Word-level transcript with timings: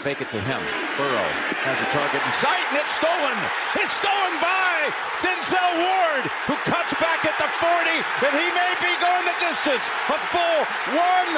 Fake 0.00 0.24
it 0.24 0.32
to 0.32 0.40
him. 0.40 0.62
Burrow 0.96 1.28
has 1.60 1.76
a 1.76 1.88
target 1.92 2.24
in 2.24 2.32
sight, 2.40 2.64
and 2.72 2.80
it's 2.80 2.96
stolen. 2.96 3.36
It's 3.76 3.92
stolen 4.00 4.34
by 4.40 4.88
Denzel 5.20 5.72
Ward, 5.76 6.24
who 6.48 6.56
cuts 6.64 6.96
back 6.96 7.20
at 7.28 7.36
the 7.36 7.44
40, 7.60 8.00
and 8.24 8.32
he 8.32 8.48
may 8.56 8.72
be 8.80 8.92
going 8.96 9.28
the 9.28 9.36
distance. 9.44 9.92
A 10.08 10.16
full 10.32 10.60
100 10.96 11.36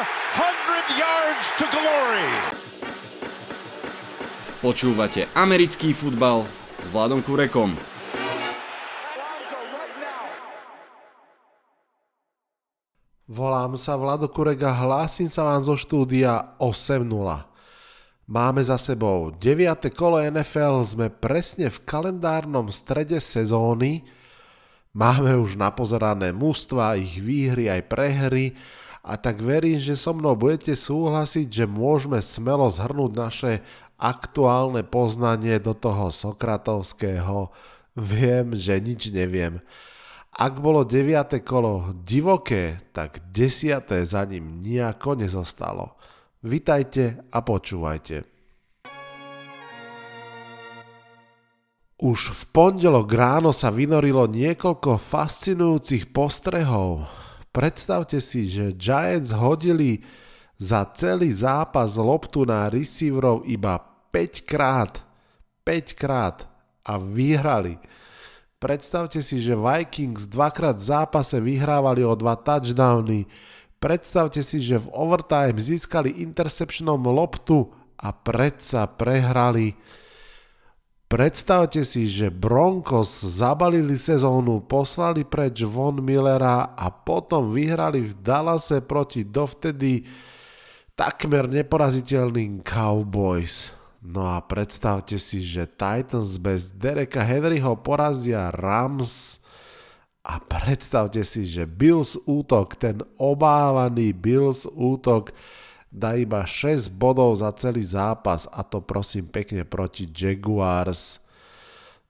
yards 0.94 1.46
to 1.58 1.66
glory. 1.74 2.30
Počúvate 4.62 5.26
americký 5.34 5.90
futbal 5.90 6.46
s 6.78 6.86
Vladom 6.94 7.18
Kurekom. 7.18 7.74
Volám 13.26 13.74
sa 13.74 13.98
Vlado 13.98 14.30
Kurek 14.30 14.62
a 14.62 14.70
hlásim 14.70 15.26
sa 15.26 15.42
vám 15.42 15.66
zo 15.66 15.74
štúdia 15.74 16.54
8.0. 16.62 17.51
Máme 18.22 18.62
za 18.62 18.78
sebou 18.78 19.34
9. 19.34 19.90
kolo 19.98 20.22
NFL, 20.22 20.86
sme 20.86 21.10
presne 21.10 21.66
v 21.66 21.82
kalendárnom 21.82 22.70
strede 22.70 23.18
sezóny, 23.18 24.06
máme 24.94 25.34
už 25.42 25.58
napozerané 25.58 26.30
mústva, 26.30 26.94
ich 26.94 27.18
výhry 27.18 27.66
aj 27.66 27.82
prehry 27.90 28.54
a 29.02 29.18
tak 29.18 29.42
verím, 29.42 29.82
že 29.82 29.98
so 29.98 30.14
mnou 30.14 30.38
budete 30.38 30.78
súhlasiť, 30.78 31.50
že 31.50 31.66
môžeme 31.66 32.22
smelo 32.22 32.70
zhrnúť 32.70 33.12
naše 33.18 33.52
aktuálne 33.98 34.86
poznanie 34.86 35.58
do 35.58 35.74
toho 35.74 36.14
Sokratovského 36.14 37.50
viem, 37.98 38.54
že 38.54 38.78
nič 38.78 39.10
neviem. 39.10 39.58
Ak 40.30 40.62
bolo 40.62 40.86
9. 40.86 41.42
kolo 41.42 41.90
divoké, 42.06 42.78
tak 42.94 43.18
10. 43.34 43.82
za 44.06 44.22
ním 44.30 44.62
nejako 44.62 45.18
nezostalo. 45.18 45.98
Vitajte 46.42 47.22
a 47.30 47.38
počúvajte. 47.38 48.26
Už 52.02 52.20
v 52.34 52.42
pondelok 52.50 53.06
ráno 53.14 53.54
sa 53.54 53.70
vynorilo 53.70 54.26
niekoľko 54.26 54.98
fascinujúcich 54.98 56.10
postrehov. 56.10 57.06
Predstavte 57.54 58.18
si, 58.18 58.50
že 58.50 58.74
Giants 58.74 59.30
hodili 59.30 60.02
za 60.58 60.82
celý 60.98 61.30
zápas 61.30 61.94
loptu 61.94 62.42
na 62.42 62.66
receiverov 62.66 63.46
iba 63.46 63.78
5 64.10 64.42
krát. 64.42 64.98
5 65.62 65.94
krát 65.94 66.42
a 66.82 66.98
vyhrali. 66.98 67.78
Predstavte 68.58 69.22
si, 69.22 69.38
že 69.38 69.54
Vikings 69.54 70.26
dvakrát 70.26 70.74
v 70.74 70.90
zápase 70.90 71.38
vyhrávali 71.38 72.02
o 72.02 72.18
dva 72.18 72.34
touchdowny. 72.34 73.30
Predstavte 73.82 74.46
si, 74.46 74.62
že 74.62 74.78
v 74.78 74.94
overtime 74.94 75.58
získali 75.58 76.22
interceptionom 76.22 77.02
loptu 77.02 77.66
a 77.98 78.14
predsa 78.14 78.86
prehrali. 78.86 79.74
Predstavte 81.10 81.82
si, 81.82 82.06
že 82.06 82.30
Broncos 82.30 83.26
zabalili 83.26 83.98
sezónu, 83.98 84.62
poslali 84.70 85.26
preč 85.26 85.66
Von 85.66 85.98
Millera 85.98 86.78
a 86.78 86.94
potom 86.94 87.50
vyhrali 87.50 88.06
v 88.06 88.12
Dallase 88.22 88.86
proti 88.86 89.26
dovtedy 89.26 90.06
takmer 90.94 91.50
neporaziteľným 91.50 92.62
Cowboys. 92.62 93.74
No 93.98 94.30
a 94.30 94.38
predstavte 94.46 95.18
si, 95.18 95.42
že 95.42 95.66
Titans 95.66 96.38
bez 96.38 96.70
Dereka 96.70 97.26
Henryho 97.26 97.74
porazia 97.82 98.54
Rams 98.54 99.41
a 100.22 100.38
predstavte 100.38 101.26
si, 101.26 101.50
že 101.50 101.66
Bills 101.66 102.14
útok, 102.30 102.78
ten 102.78 103.02
obávaný 103.18 104.14
Bills 104.14 104.70
útok 104.70 105.34
dá 105.90 106.14
iba 106.14 106.46
6 106.46 106.94
bodov 106.94 107.42
za 107.42 107.50
celý 107.58 107.82
zápas 107.82 108.46
a 108.54 108.62
to 108.62 108.78
prosím 108.78 109.26
pekne 109.26 109.66
proti 109.66 110.06
Jaguars. 110.06 111.18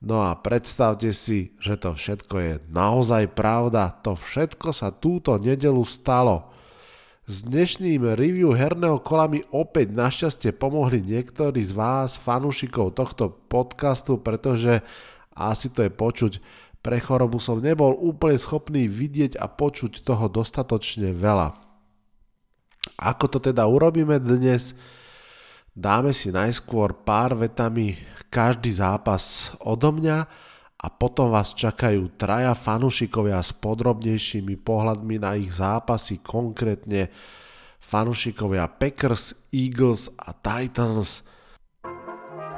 No 0.03 0.21
a 0.21 0.37
predstavte 0.37 1.09
si, 1.17 1.57
že 1.57 1.81
to 1.81 1.97
všetko 1.97 2.37
je 2.37 2.53
naozaj 2.69 3.33
pravda, 3.33 3.97
to 4.05 4.13
všetko 4.13 4.77
sa 4.77 4.93
túto 4.93 5.33
nedelu 5.41 5.81
stalo. 5.89 6.53
S 7.25 7.47
dnešným 7.47 8.13
review 8.19 8.53
herného 8.53 8.99
kola 9.01 9.31
mi 9.31 9.41
opäť 9.55 9.95
našťastie 9.95 10.51
pomohli 10.53 11.01
niektorí 11.01 11.63
z 11.65 11.73
vás, 11.73 12.19
fanúšikov 12.19 12.99
tohto 12.99 13.31
podcastu, 13.49 14.19
pretože 14.19 14.83
asi 15.33 15.73
to 15.73 15.87
je 15.87 15.91
počuť, 15.95 16.33
pre 16.83 16.99
chorobu 16.99 17.39
som 17.39 17.63
nebol 17.63 17.95
úplne 17.95 18.35
schopný 18.35 18.91
vidieť 18.91 19.39
a 19.39 19.47
počuť 19.47 20.03
toho 20.03 20.27
dostatočne 20.27 21.15
veľa. 21.15 21.55
Ako 22.99 23.31
to 23.31 23.39
teda 23.39 23.63
urobíme 23.71 24.19
dnes? 24.19 24.75
Dáme 25.73 26.11
si 26.11 26.35
najskôr 26.35 27.07
pár 27.07 27.39
vetami 27.39 27.97
každý 28.29 28.75
zápas 28.75 29.55
odo 29.63 29.95
mňa 29.95 30.19
a 30.83 30.87
potom 30.91 31.31
vás 31.31 31.55
čakajú 31.55 32.19
traja 32.19 32.59
fanúšikovia 32.59 33.39
s 33.39 33.55
podrobnejšími 33.55 34.59
pohľadmi 34.67 35.17
na 35.23 35.39
ich 35.39 35.55
zápasy, 35.55 36.19
konkrétne 36.19 37.07
fanúšikovia 37.79 38.67
Packers, 38.67 39.39
Eagles 39.55 40.11
a 40.19 40.35
Titans. 40.35 41.23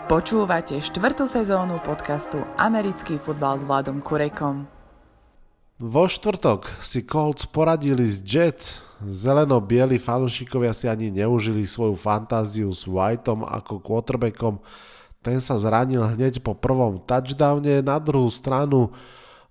Počúvate 0.05 0.85
štvrtú 0.85 1.25
sezónu 1.25 1.81
podcastu 1.81 2.37
Americký 2.61 3.17
futbal 3.17 3.57
s 3.57 3.65
Vladom 3.65 4.05
Kurekom. 4.05 4.69
Vo 5.81 6.05
štvrtok 6.05 6.69
si 6.85 7.09
Colts 7.09 7.49
poradili 7.49 8.05
z 8.05 8.21
Jets. 8.21 8.85
Zeleno-bieli 9.01 9.97
fanúšikovia 9.97 10.77
si 10.77 10.93
ani 10.93 11.09
neužili 11.09 11.65
svoju 11.65 11.97
fantáziu 11.97 12.69
s 12.69 12.85
Whiteom 12.85 13.49
ako 13.49 13.81
quarterbackom, 13.81 14.61
ten 15.25 15.41
sa 15.41 15.57
zranil 15.57 16.05
hneď 16.05 16.45
po 16.45 16.53
prvom 16.53 17.01
touchdowne, 17.01 17.81
na 17.81 17.97
druhú 17.97 18.29
stranu 18.29 18.93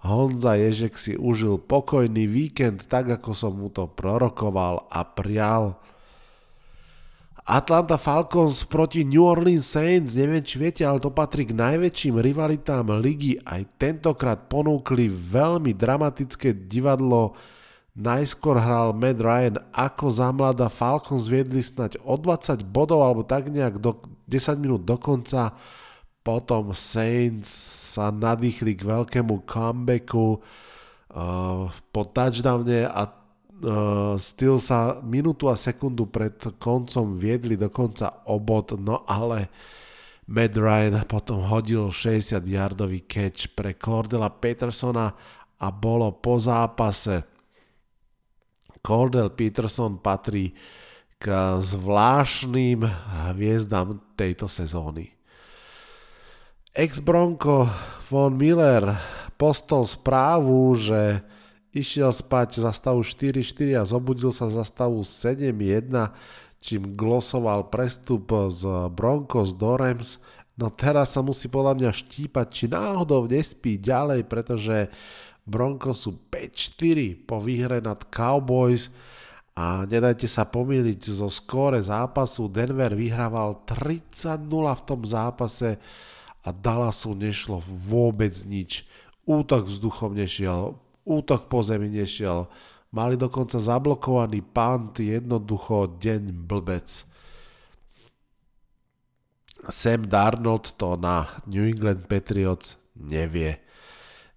Honza 0.06 0.53
Ježek 0.53 1.02
si 1.02 1.18
užil 1.18 1.58
pokojný 1.58 2.30
víkend 2.30 2.86
tak, 2.86 3.09
ako 3.09 3.34
som 3.34 3.58
mu 3.58 3.74
to 3.74 3.90
prorokoval 3.90 4.86
a 4.94 5.02
prial. 5.02 5.81
Atlanta 7.44 8.00
Falcons 8.00 8.64
proti 8.64 9.04
New 9.04 9.28
Orleans 9.28 9.68
Saints, 9.68 10.16
neviem 10.16 10.40
či 10.40 10.56
viete, 10.56 10.88
ale 10.88 11.04
to 11.04 11.12
patrí 11.12 11.44
k 11.44 11.52
najväčším 11.52 12.16
rivalitám 12.24 12.88
ligy. 13.04 13.36
Aj 13.44 13.59
tentokrát 13.76 14.48
ponúkli 14.48 15.12
veľmi 15.12 15.76
dramatické 15.76 16.56
divadlo. 16.56 17.36
Najskôr 18.00 18.56
hral 18.56 18.96
Matt 18.96 19.20
Ryan 19.20 19.59
ako 19.76 20.06
za 20.08 20.31
mladá 20.31 20.72
Falcons 20.72 21.28
viedli 21.28 21.59
snať 21.59 22.00
o 22.08 22.16
20 22.16 22.64
bodov 22.64 23.04
alebo 23.04 23.28
tak 23.28 23.52
nejak 23.52 23.75
do 23.75 24.00
10 24.31 24.64
minút 24.64 24.88
do 24.88 24.96
konca, 24.96 25.52
potom 26.24 26.72
Saints 26.72 27.52
sa 27.94 28.08
nadýchli 28.08 28.80
k 28.80 28.88
veľkému 28.88 29.44
comebacku 29.44 30.40
uh, 30.40 31.68
po 31.92 32.02
touchdowne 32.08 32.88
a 32.88 33.22
Steel 34.19 34.59
sa 34.59 35.00
minútu 35.00 35.47
a 35.47 35.56
sekundu 35.56 36.12
pred 36.12 36.35
koncom 36.59 37.16
viedli 37.16 37.56
dokonca 37.56 38.28
obod, 38.28 38.75
no 38.75 39.07
ale 39.07 39.47
Matt 40.28 40.59
Ryan 40.59 41.03
potom 41.07 41.47
hodil 41.47 41.88
60-yardový 41.88 43.07
catch 43.07 43.56
pre 43.56 43.75
Cordela 43.79 44.28
Petersona 44.28 45.16
a 45.59 45.68
bolo 45.72 46.12
po 46.19 46.40
zápase. 46.40 47.24
Cordell 48.84 49.31
Peterson 49.31 50.00
patrí 50.03 50.51
k 51.16 51.56
zvláštnym 51.63 52.84
hviezdám 53.31 54.16
tejto 54.19 54.51
sezóny. 54.51 55.07
Ex-Bronco 56.75 57.72
von 58.12 58.35
Miller 58.35 59.00
postol 59.40 59.88
správu, 59.88 60.75
že 60.75 61.24
išiel 61.73 62.13
spať 62.13 62.61
za 62.61 62.72
stavu 62.72 63.01
4-4 63.01 63.81
a 63.81 63.84
zobudil 63.84 64.29
sa 64.29 64.47
za 64.47 64.61
stavu 64.61 65.01
7-1, 65.01 65.89
čím 66.61 66.94
glosoval 66.94 67.73
prestup 67.73 68.29
z 68.53 68.88
Broncos 68.94 69.57
do 69.57 69.74
Rams. 69.74 70.21
No 70.53 70.69
teraz 70.69 71.18
sa 71.18 71.25
musí 71.25 71.50
podľa 71.50 71.74
mňa 71.81 71.92
štípať, 71.92 72.48
či 72.53 72.65
náhodou 72.69 73.25
nespí 73.25 73.81
ďalej, 73.81 74.30
pretože 74.30 74.94
Broncos 75.44 76.06
sú 76.06 76.30
5-4 76.30 77.25
po 77.25 77.42
výhre 77.42 77.81
nad 77.81 78.00
Cowboys 78.13 78.94
a 79.57 79.83
nedajte 79.89 80.30
sa 80.30 80.45
pomýliť 80.45 81.00
zo 81.09 81.27
skóre 81.27 81.81
zápasu. 81.81 82.48
Denver 82.48 82.94
vyhrával 82.94 83.65
30-0 83.65 84.45
v 84.45 84.83
tom 84.86 85.01
zápase 85.03 85.81
a 86.45 86.50
Dallasu 86.53 87.18
nešlo 87.18 87.59
vôbec 87.65 88.33
nič. 88.45 88.86
Útok 89.25 89.65
vzduchom 89.68 90.13
nešiel, 90.13 90.75
útok 91.03 91.51
po 91.51 91.63
zemi 91.63 91.91
nešiel. 91.91 92.47
Mali 92.94 93.17
dokonca 93.17 93.57
zablokovaný 93.57 94.45
pant, 94.45 94.94
jednoducho 94.97 95.97
deň 95.97 96.29
blbec. 96.45 96.88
Sam 99.71 100.05
Darnold 100.05 100.75
to 100.75 101.00
na 101.00 101.25
New 101.47 101.63
England 101.63 102.05
Patriots 102.11 102.75
nevie. 103.00 103.63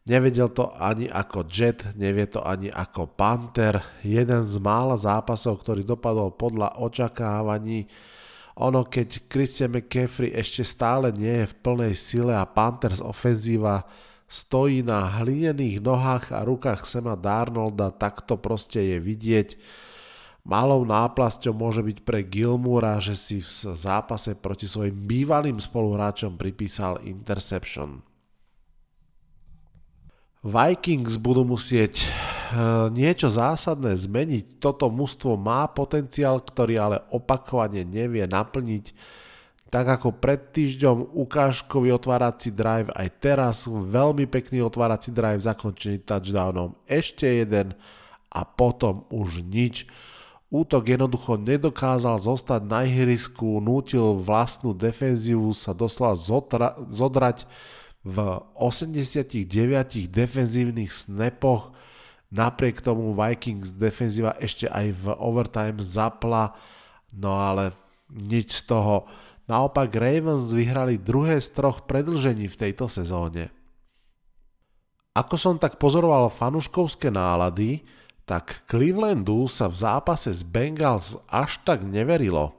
Nevedel 0.06 0.54
to 0.54 0.70
ani 0.78 1.10
ako 1.10 1.50
Jet, 1.50 1.82
nevie 1.98 2.30
to 2.30 2.38
ani 2.38 2.70
ako 2.70 3.10
Panther. 3.10 3.82
Jeden 4.06 4.46
z 4.46 4.54
mála 4.62 4.94
zápasov, 4.94 5.66
ktorý 5.66 5.82
dopadol 5.82 6.30
podľa 6.30 6.78
očakávaní. 6.78 7.90
Ono, 8.56 8.86
keď 8.86 9.26
Christian 9.26 9.74
McCaffrey 9.74 10.30
ešte 10.30 10.62
stále 10.62 11.10
nie 11.10 11.42
je 11.42 11.50
v 11.50 11.58
plnej 11.58 11.92
sile 11.98 12.32
a 12.38 12.46
Panthers 12.46 13.02
ofenzíva 13.02 13.82
stojí 14.26 14.82
na 14.82 15.22
hlinených 15.22 15.78
nohách 15.78 16.34
a 16.34 16.42
rukách 16.42 16.82
Sema 16.86 17.14
Darnolda, 17.14 17.94
tak 17.94 18.26
to 18.26 18.34
proste 18.34 18.82
je 18.82 18.98
vidieť. 18.98 19.48
Malou 20.46 20.86
náplasťou 20.86 21.54
môže 21.58 21.82
byť 21.82 21.98
pre 22.06 22.22
Gilmura, 22.22 23.02
že 23.02 23.18
si 23.18 23.42
v 23.42 23.50
zápase 23.74 24.38
proti 24.38 24.70
svojim 24.70 24.94
bývalým 24.94 25.58
spoluhráčom 25.58 26.38
pripísal 26.38 27.02
interception. 27.02 28.06
Vikings 30.46 31.18
budú 31.18 31.42
musieť 31.42 32.06
eh, 32.06 32.86
niečo 32.94 33.26
zásadné 33.26 33.98
zmeniť. 33.98 34.62
Toto 34.62 34.86
mužstvo 34.86 35.34
má 35.34 35.66
potenciál, 35.66 36.38
ktorý 36.38 36.74
ale 36.78 36.98
opakovane 37.10 37.82
nevie 37.82 38.22
naplniť. 38.30 38.94
Tak 39.66 39.98
ako 39.98 40.14
pred 40.22 40.54
týždňom 40.54 41.18
ukážkový 41.18 41.90
otvárací 41.90 42.54
drive, 42.54 42.86
aj 42.94 43.08
teraz 43.18 43.66
veľmi 43.66 44.30
pekný 44.30 44.62
otvárací 44.62 45.10
drive 45.10 45.42
zakončený 45.42 46.06
touchdownom. 46.06 46.78
Ešte 46.86 47.26
jeden 47.26 47.74
a 48.30 48.40
potom 48.46 49.02
už 49.10 49.42
nič. 49.42 49.90
Útok 50.46 50.86
jednoducho 50.86 51.34
nedokázal 51.42 52.22
zostať 52.22 52.62
na 52.62 52.86
ihrisku, 52.86 53.58
nútil 53.58 54.14
vlastnú 54.14 54.70
defenzívu 54.70 55.50
sa 55.50 55.74
doslova 55.74 56.14
zotra- 56.14 56.78
zodrať 56.86 57.42
v 58.06 58.38
89 58.54 60.06
defenzívnych 60.06 60.94
snapoch. 60.94 61.74
Napriek 62.30 62.78
tomu 62.78 63.10
Vikings 63.10 63.74
defenzíva 63.74 64.38
ešte 64.38 64.70
aj 64.70 64.86
v 64.94 65.04
overtime 65.18 65.82
zapla, 65.82 66.54
no 67.10 67.34
ale 67.34 67.74
nič 68.14 68.62
z 68.62 68.70
toho. 68.70 69.10
Naopak 69.46 69.94
Ravens 69.94 70.50
vyhrali 70.50 70.98
druhé 70.98 71.38
z 71.38 71.54
troch 71.54 71.86
predlžení 71.86 72.50
v 72.50 72.58
tejto 72.66 72.90
sezóne. 72.90 73.54
Ako 75.14 75.38
som 75.38 75.54
tak 75.56 75.78
pozoroval 75.78 76.28
fanuškovské 76.28 77.08
nálady, 77.08 77.86
tak 78.26 78.66
Clevelandu 78.66 79.46
sa 79.46 79.70
v 79.70 79.78
zápase 79.78 80.34
s 80.34 80.42
Bengals 80.42 81.14
až 81.30 81.62
tak 81.62 81.86
neverilo. 81.86 82.52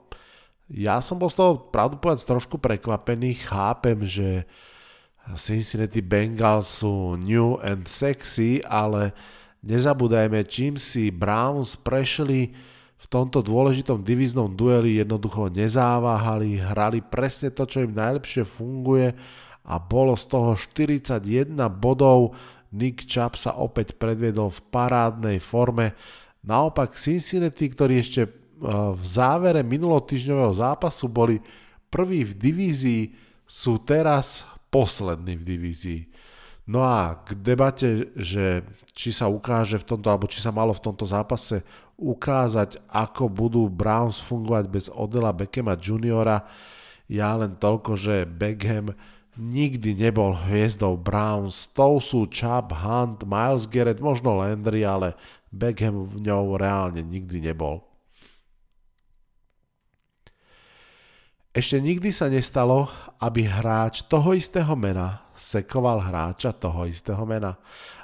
Ja 0.68 1.04
som 1.04 1.20
bol 1.20 1.28
z 1.28 1.44
toho 1.44 1.52
pravdu 1.68 2.00
povedať 2.00 2.24
trošku 2.24 2.56
prekvapený, 2.56 3.36
chápem, 3.44 4.00
že 4.04 4.48
Cincinnati 5.36 6.00
Bengals 6.00 6.80
sú 6.80 7.20
new 7.20 7.60
and 7.60 7.84
sexy, 7.84 8.64
ale 8.64 9.12
nezabúdajme, 9.60 10.40
čím 10.48 10.80
si 10.80 11.12
Browns 11.12 11.76
prešli 11.76 12.56
v 12.98 13.06
tomto 13.06 13.46
dôležitom 13.46 14.02
divíznom 14.02 14.50
dueli 14.50 14.98
jednoducho 14.98 15.54
nezáváhali, 15.54 16.58
hrali 16.58 16.98
presne 16.98 17.54
to, 17.54 17.62
čo 17.62 17.86
im 17.86 17.94
najlepšie 17.94 18.42
funguje 18.42 19.14
a 19.62 19.74
bolo 19.78 20.18
z 20.18 20.24
toho 20.26 20.58
41 20.58 21.22
bodov, 21.78 22.34
Nick 22.74 23.08
Chubb 23.08 23.38
sa 23.38 23.56
opäť 23.56 23.96
predviedol 23.96 24.52
v 24.52 24.60
parádnej 24.68 25.38
forme. 25.40 25.96
Naopak 26.44 26.98
Cincinnati, 26.98 27.70
ktorí 27.70 28.00
ešte 28.02 28.28
e, 28.28 28.30
v 28.92 29.02
závere 29.04 29.64
minulotýždňového 29.64 30.52
zápasu 30.52 31.08
boli 31.08 31.40
prví 31.88 32.28
v 32.28 32.32
divízii, 32.36 33.02
sú 33.48 33.80
teraz 33.80 34.44
poslední 34.68 35.40
v 35.40 35.46
divízii. 35.46 36.02
No 36.68 36.84
a 36.84 37.24
k 37.24 37.32
debate, 37.40 38.12
že 38.12 38.60
či 38.92 39.08
sa 39.08 39.32
ukáže 39.32 39.80
v 39.80 39.88
tomto, 39.88 40.12
alebo 40.12 40.28
či 40.28 40.44
sa 40.44 40.52
malo 40.52 40.76
v 40.76 40.84
tomto 40.84 41.08
zápase 41.08 41.64
ukázať, 41.98 42.78
ako 42.86 43.26
budú 43.26 43.66
Browns 43.66 44.22
fungovať 44.22 44.64
bez 44.70 44.86
Odela 44.88 45.34
Beckhama 45.34 45.74
juniora, 45.74 46.46
ja 47.10 47.34
len 47.34 47.58
toľko, 47.58 47.98
že 47.98 48.28
Beckham 48.28 48.94
nikdy 49.34 49.98
nebol 49.98 50.36
hviezdou 50.36 50.94
Browns. 50.94 51.66
Tou 51.74 51.98
sú 51.98 52.30
Chubb, 52.30 52.70
Hunt, 52.70 53.26
Miles 53.26 53.66
Garrett, 53.66 53.98
možno 53.98 54.38
Landry, 54.38 54.86
ale 54.86 55.18
Beckham 55.50 56.06
v 56.06 56.22
ňou 56.22 56.54
reálne 56.54 57.02
nikdy 57.02 57.42
nebol. 57.42 57.82
Ešte 61.50 61.82
nikdy 61.82 62.14
sa 62.14 62.30
nestalo, 62.30 62.86
aby 63.18 63.42
hráč 63.42 64.06
toho 64.06 64.36
istého 64.36 64.70
mena 64.78 65.28
sekoval 65.38 66.02
hráča 66.02 66.50
toho 66.50 66.84
istého 66.90 67.22
mena. 67.22 67.54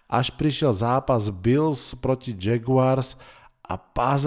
Až 0.07 0.31
prišiel 0.39 0.71
zápas 0.71 1.29
Bills 1.29 1.93
proti 1.99 2.31
Jaguars 2.31 3.19
a 3.65 3.81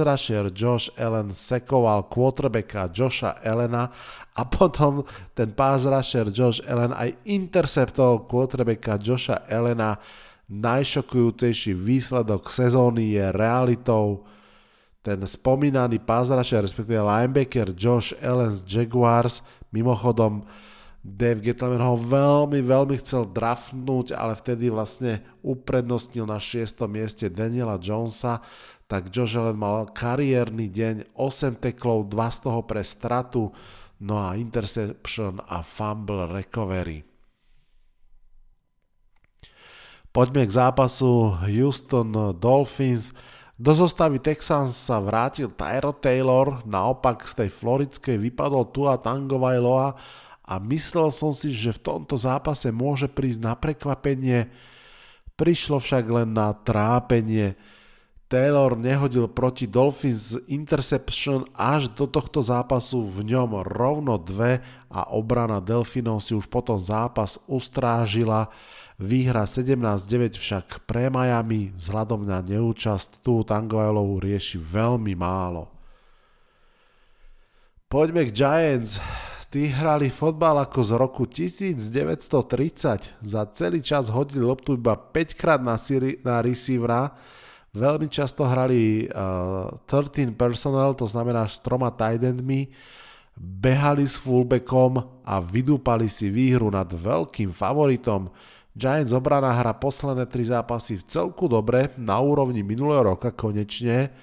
rusher 0.03 0.49
Josh 0.49 0.89
Allen 0.97 1.29
sekoval 1.29 2.09
quarterbacka 2.09 2.89
Josha 2.89 3.37
Allena 3.45 3.91
a 4.33 4.45
potom 4.45 5.05
ten 5.33 5.53
rusher 5.53 6.33
Josh 6.33 6.61
Allen 6.65 6.93
aj 6.93 7.13
interceptol 7.25 8.25
quarterbacka 8.25 8.97
Josha 8.97 9.45
Allena. 9.45 9.97
Najšokujúcejší 10.47 11.75
výsledok 11.75 12.47
sezóny 12.47 13.19
je 13.19 13.35
realitou. 13.35 14.23
Ten 15.03 15.19
spomínaný 15.27 15.99
rusher, 16.07 16.63
respektíve 16.63 17.03
linebacker 17.03 17.75
Josh 17.75 18.15
Allen 18.23 18.55
z 18.55 18.63
Jaguars, 18.63 19.43
mimochodom 19.75 20.47
Dave 21.07 21.39
Gettleman 21.39 21.79
ho 21.79 21.95
veľmi, 21.95 22.59
veľmi 22.59 22.99
chcel 22.99 23.31
draftnúť, 23.31 24.11
ale 24.11 24.35
vtedy 24.35 24.67
vlastne 24.67 25.23
uprednostnil 25.39 26.27
na 26.27 26.35
6. 26.35 26.83
mieste 26.91 27.31
Daniela 27.31 27.79
Jonesa 27.79 28.43
tak 28.87 29.11
Josh 29.11 29.35
Allen 29.35 29.59
mal 29.59 29.91
kariérny 29.91 30.71
deň, 30.71 31.11
8 31.19 31.59
teklov, 31.59 32.07
2 32.07 32.15
z 32.31 32.39
toho 32.39 32.63
pre 32.63 32.79
stratu, 32.87 33.51
no 33.99 34.15
a 34.15 34.39
interception 34.39 35.43
a 35.43 35.59
fumble 35.59 36.31
recovery. 36.31 37.03
Poďme 40.15 40.47
k 40.47 40.55
zápasu 40.55 41.35
Houston 41.45 42.39
Dolphins. 42.39 43.11
Do 43.59 43.75
zostavy 43.75 44.23
Texans 44.23 44.73
sa 44.73 45.03
vrátil 45.03 45.51
Tyro 45.51 45.91
Taylor, 45.91 46.63
naopak 46.63 47.27
z 47.27 47.43
tej 47.43 47.49
floridskej 47.51 48.15
vypadol 48.17 48.71
Tua 48.71 48.97
Tangovailoa 48.97 49.99
a 50.47 50.63
myslel 50.63 51.11
som 51.11 51.35
si, 51.35 51.51
že 51.51 51.75
v 51.75 51.83
tomto 51.83 52.15
zápase 52.15 52.71
môže 52.71 53.11
prísť 53.11 53.43
na 53.43 53.53
prekvapenie. 53.59 54.47
Prišlo 55.35 55.83
však 55.83 56.07
len 56.07 56.31
na 56.31 56.55
trápenie. 56.55 57.59
Taylor 58.27 58.75
nehodil 58.75 59.27
proti 59.31 59.67
Dolphins 59.67 60.35
interception 60.51 61.47
až 61.55 61.91
do 61.91 62.07
tohto 62.07 62.43
zápasu 62.43 63.03
v 63.03 63.27
ňom 63.35 63.63
rovno 63.63 64.19
dve 64.19 64.59
a 64.91 65.11
obrana 65.15 65.63
Delfinov 65.63 66.23
si 66.23 66.35
už 66.35 66.47
potom 66.47 66.75
zápas 66.79 67.39
ustrážila. 67.47 68.51
Výhra 68.99 69.47
17-9 69.47 70.35
však 70.35 70.83
pre 70.83 71.07
Miami 71.07 71.71
vzhľadom 71.75 72.27
na 72.27 72.43
neúčasť 72.43 73.23
tu 73.23 73.47
Tangoelovú 73.47 74.19
rieši 74.19 74.59
veľmi 74.59 75.15
málo. 75.15 75.71
Poďme 77.87 78.27
k 78.27 78.35
Giants. 78.35 78.99
Tí 79.57 79.73
hrali 79.73 80.13
fotbal 80.13 80.61
ako 80.61 80.85
z 80.85 80.91
roku 81.01 81.25
1930. 81.25 83.25
Za 83.25 83.41
celý 83.49 83.81
čas 83.81 84.05
hodili 84.05 84.45
loptu 84.45 84.77
iba 84.77 84.93
5 84.93 85.33
krát 85.33 85.65
na, 85.65 85.81
siri- 85.81 86.21
na 86.21 86.45
receivera 86.45 87.09
Veľmi 87.73 88.05
často 88.05 88.45
hrali 88.45 89.09
uh, 89.09 89.73
13 89.89 90.37
personnel, 90.37 90.93
to 90.93 91.09
znamená 91.09 91.49
s 91.49 91.57
troma 91.57 91.89
tight 91.89 92.21
endmi, 92.21 92.69
behali 93.33 94.05
s 94.05 94.21
fullbackom 94.21 95.25
a 95.25 95.41
vydúpali 95.41 96.05
si 96.05 96.29
výhru 96.29 96.69
nad 96.69 96.93
veľkým 96.93 97.49
favoritom. 97.49 98.29
Giants 98.77 99.09
obrana 99.09 99.57
hra 99.57 99.73
posledné 99.73 100.29
tri 100.29 100.45
zápasy 100.45 101.01
v 101.01 101.03
celku 101.09 101.49
dobre, 101.49 101.97
na 101.97 102.21
úrovni 102.21 102.61
minulého 102.61 103.13
roka 103.13 103.33
konečne, 103.33 104.13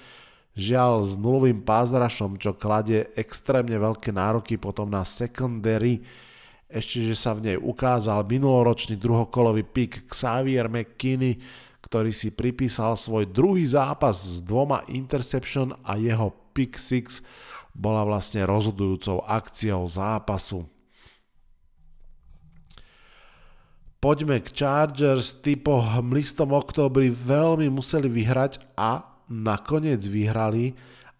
žiaľ 0.55 1.03
s 1.03 1.19
nulovým 1.19 1.61
pázrašom, 1.61 2.39
čo 2.39 2.55
kladie 2.55 3.11
extrémne 3.19 3.75
veľké 3.75 4.15
nároky 4.15 4.55
potom 4.55 4.87
na 4.87 5.03
secondary, 5.03 6.01
ešte 6.71 7.03
že 7.03 7.13
sa 7.13 7.35
v 7.35 7.51
nej 7.51 7.57
ukázal 7.59 8.25
minuloročný 8.25 8.95
druhokolový 8.97 9.67
pik 9.67 10.07
Xavier 10.09 10.71
McKinney, 10.71 11.37
ktorý 11.83 12.09
si 12.09 12.33
pripísal 12.33 12.97
svoj 12.97 13.29
druhý 13.29 13.67
zápas 13.67 14.17
s 14.17 14.41
dvoma 14.41 14.81
interception 14.89 15.75
a 15.85 15.99
jeho 16.01 16.33
pick 16.55 16.81
six 16.81 17.21
bola 17.75 18.01
vlastne 18.07 18.41
rozhodujúcou 18.47 19.21
akciou 19.27 19.85
zápasu. 19.85 20.65
Poďme 24.01 24.41
k 24.41 24.49
Chargers, 24.53 25.37
tí 25.41 25.57
po 25.57 25.81
mlistom 26.01 26.53
oktobri 26.53 27.09
veľmi 27.09 27.69
museli 27.69 28.05
vyhrať 28.09 28.61
a 28.77 29.14
nakoniec 29.29 30.05
vyhrali, 30.05 30.75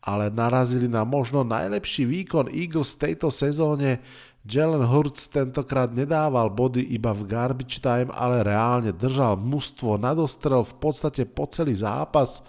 ale 0.05 0.29
narazili 0.29 0.85
na 0.85 1.01
možno 1.01 1.41
najlepší 1.41 2.05
výkon 2.05 2.53
Eagles 2.53 2.93
v 2.93 3.09
tejto 3.09 3.33
sezóne, 3.33 4.01
Jalen 4.45 4.85
Hurts 4.85 5.25
tentokrát 5.25 5.89
nedával 5.89 6.53
body 6.53 6.93
iba 6.93 7.09
v 7.17 7.25
garbage 7.25 7.81
time, 7.81 8.13
ale 8.13 8.45
reálne 8.45 8.93
držal 8.93 9.41
mužstvo, 9.41 9.97
nadostrel 9.97 10.61
v 10.61 10.75
podstate 10.77 11.25
po 11.25 11.49
celý 11.49 11.73
zápas. 11.73 12.45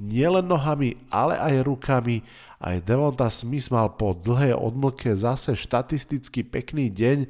nielen 0.00 0.48
nohami, 0.48 0.98
ale 1.12 1.38
aj 1.38 1.62
rukami. 1.62 2.24
Aj 2.58 2.80
Devonta 2.80 3.28
Smith 3.28 3.68
mal 3.68 3.92
po 3.94 4.16
dlhej 4.16 4.56
odmlke 4.56 5.12
zase 5.14 5.54
štatisticky 5.54 6.42
pekný 6.42 6.88
deň, 6.90 7.28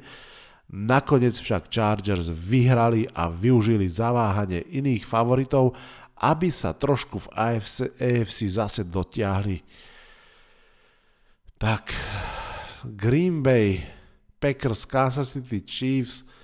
nakoniec 0.71 1.37
však 1.37 1.69
Chargers 1.69 2.31
vyhrali 2.31 3.05
a 3.13 3.29
využili 3.29 3.85
zaváhanie 3.85 4.63
iných 4.71 5.05
favoritov, 5.05 5.75
aby 6.19 6.47
sa 6.51 6.71
trošku 6.71 7.23
v 7.25 7.27
AFC, 7.35 7.91
AFC 7.99 8.39
zase 8.47 8.87
dotiahli. 8.87 9.59
Tak, 11.59 11.91
Green 12.83 13.43
Bay, 13.43 13.83
Packers, 14.39 14.85
Kansas 14.85 15.35
City 15.35 15.59
Chiefs– 15.63 16.21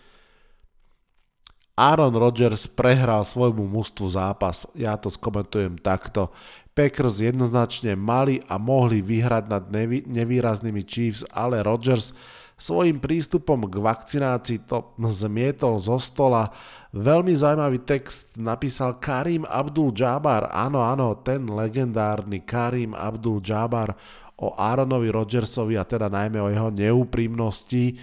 Aaron 1.82 2.14
Rodgers 2.14 2.70
prehral 2.70 3.26
svojmu 3.26 3.66
mužstvu 3.66 4.14
zápas. 4.14 4.70
Ja 4.78 5.00
to 5.00 5.10
skomentujem 5.10 5.82
takto. 5.82 6.30
Packers 6.78 7.18
jednoznačne 7.24 7.98
mali 7.98 8.38
a 8.46 8.62
mohli 8.62 9.02
vyhrať 9.02 9.44
nad 9.50 9.64
nevý, 9.74 10.06
nevýraznými 10.06 10.86
Chiefs, 10.86 11.26
ale 11.34 11.66
Rodgers 11.66 12.14
svojim 12.62 13.02
prístupom 13.02 13.66
k 13.66 13.82
vakcinácii 13.82 14.70
to 14.70 14.94
zmietol 15.10 15.82
zo 15.82 15.98
stola. 15.98 16.54
Veľmi 16.94 17.34
zaujímavý 17.34 17.82
text 17.82 18.38
napísal 18.38 19.02
Karim 19.02 19.50
Abdul-Jabbar, 19.50 20.54
áno, 20.54 20.86
áno, 20.86 21.18
ten 21.26 21.50
legendárny 21.50 22.46
Karim 22.46 22.94
Abdul-Jabbar 22.94 23.98
o 24.38 24.54
Aaronovi 24.54 25.10
Rodgersovi 25.10 25.74
a 25.82 25.90
teda 25.90 26.06
najmä 26.14 26.38
o 26.38 26.54
jeho 26.54 26.70
neúprimnosti 26.70 27.98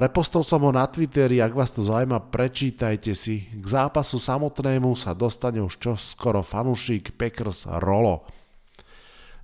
repostol 0.00 0.44
som 0.44 0.60
ho 0.68 0.72
na 0.72 0.84
Twitteri, 0.84 1.40
ak 1.40 1.56
vás 1.56 1.72
to 1.72 1.80
zaujíma, 1.80 2.28
prečítajte 2.28 3.16
si. 3.16 3.48
K 3.56 3.64
zápasu 3.64 4.20
samotnému 4.20 4.92
sa 4.92 5.16
dostane 5.16 5.64
už 5.64 5.80
čo 5.80 5.92
skoro 5.96 6.44
fanušík 6.44 7.16
Packers 7.16 7.64
Rolo. 7.80 8.28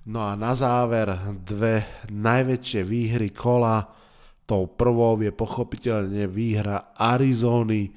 No 0.03 0.19
a 0.19 0.35
na 0.35 0.51
záver 0.51 1.15
dve 1.47 2.03
najväčšie 2.11 2.81
výhry 2.83 3.31
kola. 3.31 3.87
Tou 4.43 4.67
prvou 4.67 5.15
je 5.23 5.31
pochopiteľne 5.31 6.27
výhra 6.27 6.91
Arizony. 6.99 7.95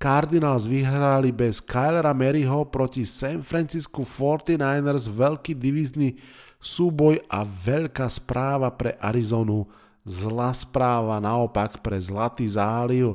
Cardinals 0.00 0.64
vyhrali 0.64 1.30
bez 1.30 1.60
Kylera 1.60 2.16
Maryho 2.16 2.72
proti 2.72 3.04
San 3.04 3.44
Francisco 3.44 4.00
49ers 4.00 5.12
veľký 5.12 5.52
divizný 5.60 6.16
súboj 6.56 7.20
a 7.28 7.44
veľká 7.44 8.08
správa 8.08 8.72
pre 8.72 8.96
Arizonu 8.96 9.68
Zlá 10.02 10.50
správa 10.50 11.22
naopak 11.22 11.78
pre 11.78 11.94
Zlatý 12.02 12.50
záliv. 12.50 13.14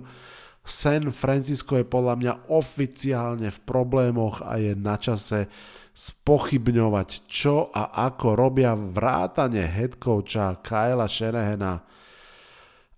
San 0.68 1.16
Francisco 1.16 1.80
je 1.80 1.88
podľa 1.88 2.16
mňa 2.20 2.34
oficiálne 2.52 3.48
v 3.48 3.60
problémoch 3.64 4.44
a 4.44 4.60
je 4.60 4.76
na 4.76 5.00
čase 5.00 5.48
spochybňovať, 5.96 7.26
čo 7.26 7.72
a 7.72 8.06
ako 8.12 8.36
robia 8.36 8.76
vrátane 8.76 9.64
headcoacha 9.64 10.60
Kyla 10.62 11.08
Shanahana. 11.08 11.88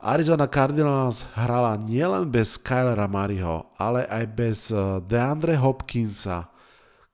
Arizona 0.02 0.50
Cardinals 0.50 1.30
hrala 1.38 1.78
nielen 1.78 2.34
bez 2.34 2.58
Kylera 2.58 3.06
Mariho, 3.06 3.70
ale 3.78 4.08
aj 4.10 4.26
bez 4.34 4.60
eh, 4.74 5.00
DeAndre 5.06 5.60
Hopkinsa. 5.60 6.50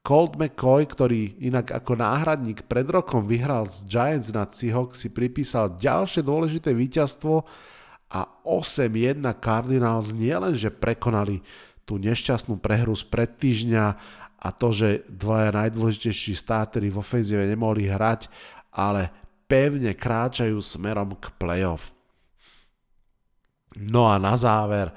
Colt 0.06 0.38
McCoy, 0.38 0.86
ktorý 0.86 1.42
inak 1.42 1.74
ako 1.74 1.98
náhradník 1.98 2.70
pred 2.70 2.86
rokom 2.86 3.26
vyhral 3.26 3.66
z 3.66 3.90
Giants 3.90 4.30
nad 4.30 4.54
Seahawks, 4.54 5.02
si 5.02 5.10
pripísal 5.10 5.82
ďalšie 5.82 6.22
dôležité 6.22 6.78
víťazstvo 6.78 7.42
a 8.12 8.30
8-1 8.46 9.22
Cardinals 9.42 10.14
nielenže 10.14 10.70
prekonali 10.70 11.42
tú 11.86 12.02
nešťastnú 12.02 12.58
prehru 12.58 12.94
z 12.98 13.06
pred 13.06 13.30
týždňa 13.38 13.86
a 14.42 14.48
to, 14.54 14.70
že 14.74 15.06
dvaja 15.10 15.54
najdôležitejší 15.54 16.34
startery 16.38 16.94
v 16.94 17.02
ofenzíve 17.02 17.46
nemohli 17.50 17.90
hrať, 17.90 18.30
ale 18.74 19.10
pevne 19.50 19.94
kráčajú 19.94 20.58
smerom 20.62 21.18
k 21.18 21.34
playoff. 21.38 21.94
No 23.76 24.08
a 24.08 24.22
na 24.22 24.38
záver, 24.40 24.94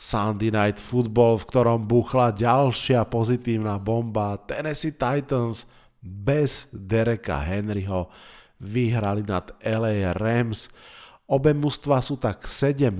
Sunday 0.00 0.48
Night 0.48 0.80
Football, 0.80 1.44
v 1.44 1.48
ktorom 1.52 1.84
buchla 1.84 2.32
ďalšia 2.32 3.04
pozitívna 3.04 3.76
bomba. 3.76 4.40
Tennessee 4.48 4.96
Titans 4.96 5.68
bez 6.00 6.72
Dereka 6.72 7.36
Henryho 7.36 8.08
vyhrali 8.56 9.20
nad 9.28 9.52
LA 9.60 10.16
Rams. 10.16 10.72
Obe 11.30 11.54
mužstva 11.54 12.02
sú 12.02 12.18
tak 12.18 12.50
7-2. 12.50 12.90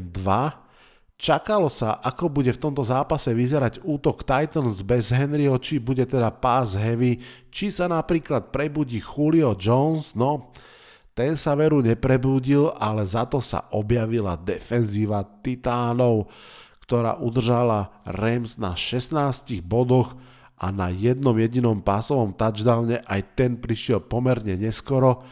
Čakalo 1.19 1.67
sa, 1.69 1.99
ako 1.99 2.31
bude 2.31 2.55
v 2.55 2.63
tomto 2.63 2.81
zápase 2.87 3.35
vyzerať 3.35 3.83
útok 3.83 4.23
Titans 4.23 4.81
bez 4.87 5.11
Henryho, 5.11 5.59
či 5.59 5.83
bude 5.83 6.07
teda 6.07 6.31
pass 6.33 6.79
heavy, 6.79 7.19
či 7.51 7.69
sa 7.69 7.91
napríklad 7.91 8.55
prebudí 8.55 9.03
Julio 9.03 9.53
Jones, 9.59 10.17
no 10.17 10.55
ten 11.13 11.37
sa 11.37 11.53
veru 11.59 11.85
neprebudil, 11.85 12.73
ale 12.79 13.05
za 13.05 13.29
to 13.29 13.43
sa 13.45 13.69
objavila 13.75 14.39
defenzíva 14.39 15.21
Titánov 15.45 16.31
ktorá 16.91 17.23
udržala 17.23 18.03
Rams 18.03 18.59
na 18.59 18.75
16 18.75 19.63
bodoch 19.63 20.19
a 20.59 20.75
na 20.75 20.91
jednom 20.91 21.39
jedinom 21.39 21.79
pásovom 21.79 22.35
touchdowne 22.35 22.99
aj 23.07 23.39
ten 23.39 23.55
prišiel 23.55 24.03
pomerne 24.03 24.59
neskoro. 24.59 25.23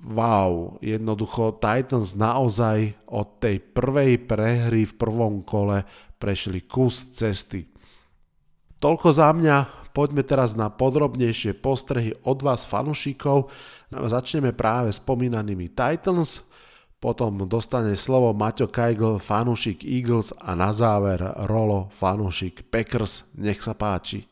Wow, 0.00 0.80
jednoducho 0.80 1.60
Titans 1.60 2.16
naozaj 2.16 2.96
od 3.12 3.36
tej 3.36 3.60
prvej 3.60 4.16
prehry 4.24 4.88
v 4.88 4.94
prvom 4.96 5.44
kole 5.44 5.84
prešli 6.16 6.64
kus 6.64 7.12
cesty. 7.12 7.68
Toľko 8.80 9.08
za 9.12 9.28
mňa, 9.36 9.56
poďme 9.92 10.24
teraz 10.24 10.56
na 10.56 10.72
podrobnejšie 10.72 11.52
postrehy 11.60 12.16
od 12.24 12.40
vás 12.40 12.64
fanušikov. 12.64 13.52
Začneme 13.92 14.56
práve 14.56 14.88
spomínanými 14.96 15.68
Titans, 15.68 16.40
potom 16.96 17.44
dostane 17.44 17.92
slovo 17.96 18.32
Maťo 18.32 18.72
Kajgl, 18.72 19.20
fanúšik 19.20 19.84
Eagles 19.84 20.32
a 20.36 20.56
na 20.56 20.72
záver 20.72 21.20
Rolo, 21.44 21.92
fanúšik 21.92 22.72
Packers. 22.72 23.28
Nech 23.36 23.60
sa 23.60 23.76
páči. 23.76 24.24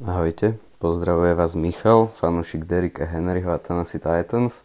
Ahojte, 0.00 0.56
pozdravuje 0.80 1.36
vás 1.36 1.52
Michal, 1.52 2.08
fanúšik 2.08 2.64
Derika 2.64 3.04
Henryho 3.04 3.52
a 3.52 3.60
Tennessee 3.60 4.00
Titans. 4.00 4.64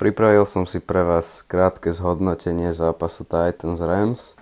Pripravil 0.00 0.48
som 0.48 0.64
si 0.64 0.80
pre 0.80 1.04
vás 1.04 1.44
krátke 1.44 1.92
zhodnotenie 1.92 2.72
zápasu 2.72 3.20
Titans 3.28 3.84
Rams, 3.84 4.32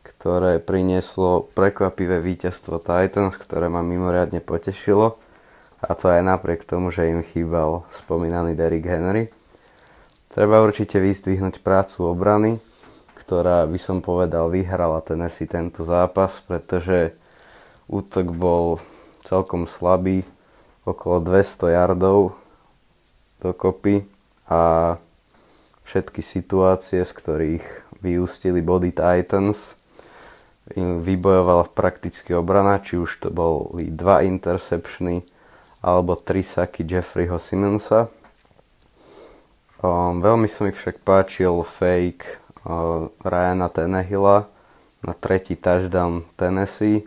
ktoré 0.00 0.64
prinieslo 0.64 1.44
prekvapivé 1.52 2.24
víťazstvo 2.24 2.80
Titans, 2.80 3.36
ktoré 3.36 3.68
ma 3.68 3.84
mimoriadne 3.84 4.40
potešilo. 4.40 5.20
A 5.84 5.92
to 5.92 6.08
aj 6.08 6.24
napriek 6.24 6.64
tomu, 6.64 6.88
že 6.88 7.04
im 7.04 7.20
chýbal 7.20 7.84
spomínaný 7.92 8.56
Derrick 8.56 8.88
Henry. 8.88 9.28
Treba 10.32 10.64
určite 10.64 10.96
vystvihnúť 11.04 11.60
prácu 11.60 12.08
obrany, 12.08 12.56
ktorá 13.20 13.68
by 13.68 13.76
som 13.76 14.00
povedal 14.00 14.48
vyhrala 14.48 15.04
Tennessee 15.04 15.44
tento 15.44 15.84
zápas, 15.84 16.40
pretože 16.48 17.12
útok 17.92 18.32
bol 18.32 18.80
celkom 19.20 19.68
slabý, 19.68 20.24
okolo 20.88 21.20
200 21.20 21.76
yardov 21.76 22.40
dokopy 23.44 24.16
a 24.48 24.96
všetky 25.84 26.24
situácie, 26.24 27.04
z 27.04 27.12
ktorých 27.12 27.64
vyústili 28.00 28.64
body 28.64 28.92
Titans, 28.92 29.76
vybojovala 30.76 31.68
prakticky 31.72 32.36
obrana, 32.36 32.80
či 32.80 33.00
už 33.00 33.24
to 33.24 33.28
boli 33.32 33.88
dva 33.88 34.20
interceptiony 34.20 35.24
alebo 35.80 36.18
tri 36.18 36.44
saky 36.44 36.84
Jeffreyho 36.84 37.40
Simonsa. 37.40 38.12
Um, 39.78 40.18
veľmi 40.18 40.50
sa 40.50 40.66
mi 40.66 40.74
však 40.74 41.06
páčil 41.06 41.54
fake 41.62 42.26
uh, 42.66 43.06
Ryana 43.22 43.70
Tannehilla 43.70 44.50
na 45.06 45.12
tretí 45.14 45.54
touchdown 45.54 46.26
Tennessee, 46.34 47.06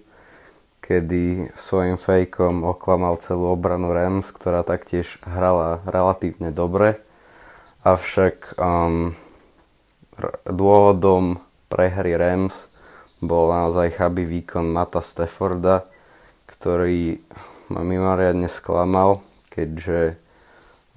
kedy 0.80 1.52
svojim 1.52 2.00
fejkom 2.00 2.64
oklamal 2.64 3.20
celú 3.20 3.52
obranu 3.52 3.92
Rams, 3.92 4.32
ktorá 4.32 4.64
taktiež 4.64 5.20
hrala 5.28 5.84
relatívne 5.84 6.56
dobre. 6.56 7.04
Avšak 7.82 8.62
um, 8.62 9.18
dôvodom 10.46 11.42
prehry 11.66 12.14
Rams 12.14 12.70
bol 13.26 13.50
naozaj 13.50 13.98
chabý 13.98 14.30
výkon 14.30 14.70
Mata 14.70 15.02
Stafforda, 15.02 15.90
ktorý 16.46 17.18
ma 17.74 17.82
mimoriadne 17.82 18.46
sklamal, 18.46 19.26
keďže 19.50 20.14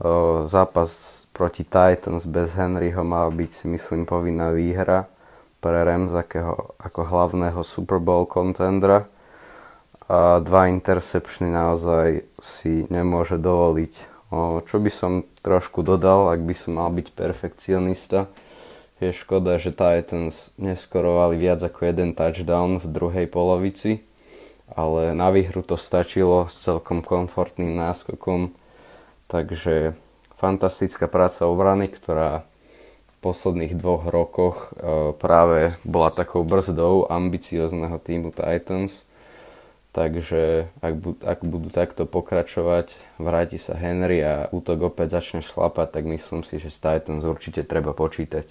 uh, 0.04 0.44
zápas 0.44 1.24
proti 1.32 1.64
Titans 1.64 2.28
bez 2.28 2.52
Henryho 2.52 3.00
mala 3.00 3.32
byť 3.32 3.50
si 3.50 3.64
myslím 3.72 4.04
povinná 4.04 4.52
výhra 4.52 5.08
pre 5.64 5.88
Rams 5.88 6.12
akého, 6.12 6.76
ako 6.76 7.00
hlavného 7.08 7.64
Super 7.64 7.96
Bowl 7.96 8.28
contendera 8.28 9.08
a 10.04 10.36
dva 10.36 10.68
interceptiony 10.68 11.48
naozaj 11.48 12.28
si 12.44 12.84
nemôže 12.92 13.40
dovoliť. 13.40 14.13
Čo 14.64 14.76
by 14.82 14.90
som 14.90 15.12
trošku 15.44 15.86
dodal, 15.86 16.32
ak 16.34 16.40
by 16.42 16.54
som 16.56 16.78
mal 16.80 16.90
byť 16.90 17.14
perfekcionista, 17.14 18.26
je 19.02 19.10
škoda, 19.10 19.58
že 19.58 19.74
Titans 19.74 20.54
neskorovali 20.56 21.36
viac 21.36 21.60
ako 21.60 21.90
jeden 21.90 22.14
touchdown 22.14 22.78
v 22.78 22.86
druhej 22.88 23.26
polovici 23.26 24.04
ale 24.72 25.12
na 25.12 25.28
výhru 25.28 25.60
to 25.60 25.76
stačilo 25.76 26.48
s 26.48 26.64
celkom 26.64 27.04
komfortným 27.04 27.76
náskokom, 27.76 28.56
takže 29.28 29.92
fantastická 30.34 31.04
práca 31.04 31.44
obrany, 31.44 31.92
ktorá 31.92 32.48
v 33.12 33.14
posledných 33.20 33.76
dvoch 33.76 34.08
rokoch 34.08 34.56
e, 34.74 35.12
práve 35.16 35.76
bola 35.84 36.08
takou 36.08 36.44
brzdou 36.44 37.08
ambiciozného 37.08 37.96
týmu 38.00 38.32
Titans. 38.32 39.04
Takže 39.94 40.74
ak, 40.82 40.94
bu- 40.98 41.22
ak 41.22 41.46
budú 41.46 41.70
takto 41.70 42.02
pokračovať, 42.02 42.98
vráti 43.22 43.62
sa 43.62 43.78
Henry 43.78 44.26
a 44.26 44.50
útok 44.50 44.90
opäť 44.90 45.22
začne 45.22 45.38
šlapať, 45.38 45.88
tak 45.94 46.04
myslím 46.10 46.42
si, 46.42 46.58
že 46.58 46.66
s 46.66 46.82
Titans 46.82 47.22
určite 47.22 47.62
treba 47.62 47.94
počítať. 47.94 48.42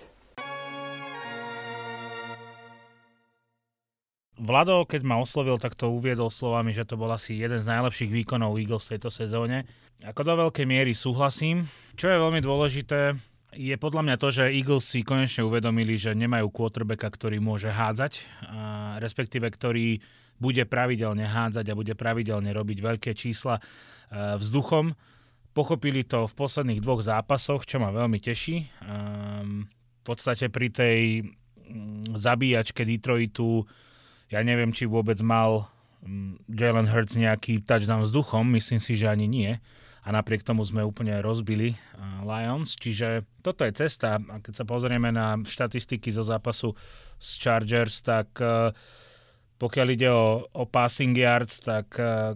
Vlado, 4.40 4.88
keď 4.88 5.04
ma 5.04 5.20
oslovil, 5.20 5.60
tak 5.60 5.76
to 5.76 5.92
uviedol 5.92 6.32
slovami, 6.32 6.72
že 6.72 6.88
to 6.88 6.96
bol 6.96 7.12
asi 7.12 7.36
jeden 7.36 7.60
z 7.60 7.68
najlepších 7.68 8.24
výkonov 8.24 8.56
Eagles 8.56 8.88
v 8.88 8.96
tejto 8.96 9.12
sezóne. 9.12 9.68
Ako 10.00 10.24
do 10.24 10.40
veľkej 10.48 10.64
miery 10.64 10.96
súhlasím. 10.96 11.68
Čo 12.00 12.08
je 12.08 12.24
veľmi 12.24 12.40
dôležité, 12.40 13.20
je 13.52 13.76
podľa 13.76 14.02
mňa 14.08 14.16
to, 14.16 14.32
že 14.32 14.52
Eagles 14.52 14.88
si 14.88 15.04
konečne 15.04 15.44
uvedomili, 15.44 16.00
že 16.00 16.16
nemajú 16.16 16.50
quarterbacka, 16.50 17.12
ktorý 17.12 17.44
môže 17.44 17.68
hádzať, 17.68 18.26
respektíve 19.04 19.52
ktorý 19.52 20.00
bude 20.38 20.64
pravidelne 20.66 21.26
hádzať 21.26 21.66
a 21.70 21.78
bude 21.78 21.94
pravidelne 21.94 22.50
robiť 22.54 22.78
veľké 22.82 23.12
čísla 23.14 23.60
e, 23.60 23.62
vzduchom. 24.38 24.94
Pochopili 25.54 26.02
to 26.02 26.26
v 26.26 26.34
posledných 26.34 26.82
dvoch 26.82 27.06
zápasoch, 27.06 27.70
čo 27.70 27.78
ma 27.78 27.94
veľmi 27.94 28.18
teší. 28.18 28.58
Ehm, 28.84 29.70
v 29.70 30.04
podstate 30.04 30.50
pri 30.50 30.68
tej 30.74 31.00
mm, 31.24 32.18
zabíjačke 32.18 32.82
Detroitu 32.84 33.64
ja 34.34 34.42
neviem, 34.42 34.74
či 34.74 34.90
vôbec 34.90 35.22
mal 35.22 35.70
mm, 36.02 36.50
Jalen 36.50 36.90
Hurts 36.90 37.14
nejaký 37.14 37.62
touchdown 37.62 38.02
vzduchom, 38.02 38.50
myslím 38.58 38.82
si, 38.82 38.98
že 38.98 39.06
ani 39.06 39.30
nie. 39.30 39.62
A 40.04 40.12
napriek 40.12 40.44
tomu 40.44 40.68
sme 40.68 40.84
úplne 40.84 41.24
rozbili 41.24 41.80
Lions, 42.28 42.76
čiže 42.76 43.24
toto 43.40 43.64
je 43.64 43.72
cesta. 43.72 44.20
A 44.20 44.36
keď 44.44 44.54
sa 44.60 44.66
pozrieme 44.68 45.16
na 45.16 45.40
štatistiky 45.40 46.12
zo 46.12 46.28
zápasu 46.28 46.76
z 47.16 47.28
Chargers, 47.40 48.04
tak 48.04 48.36
e, 48.44 48.76
pokiaľ 49.64 49.88
ide 49.96 50.12
o, 50.12 50.44
o 50.44 50.64
passing 50.68 51.16
yards, 51.16 51.64
tak 51.64 51.96
e, 51.96 52.36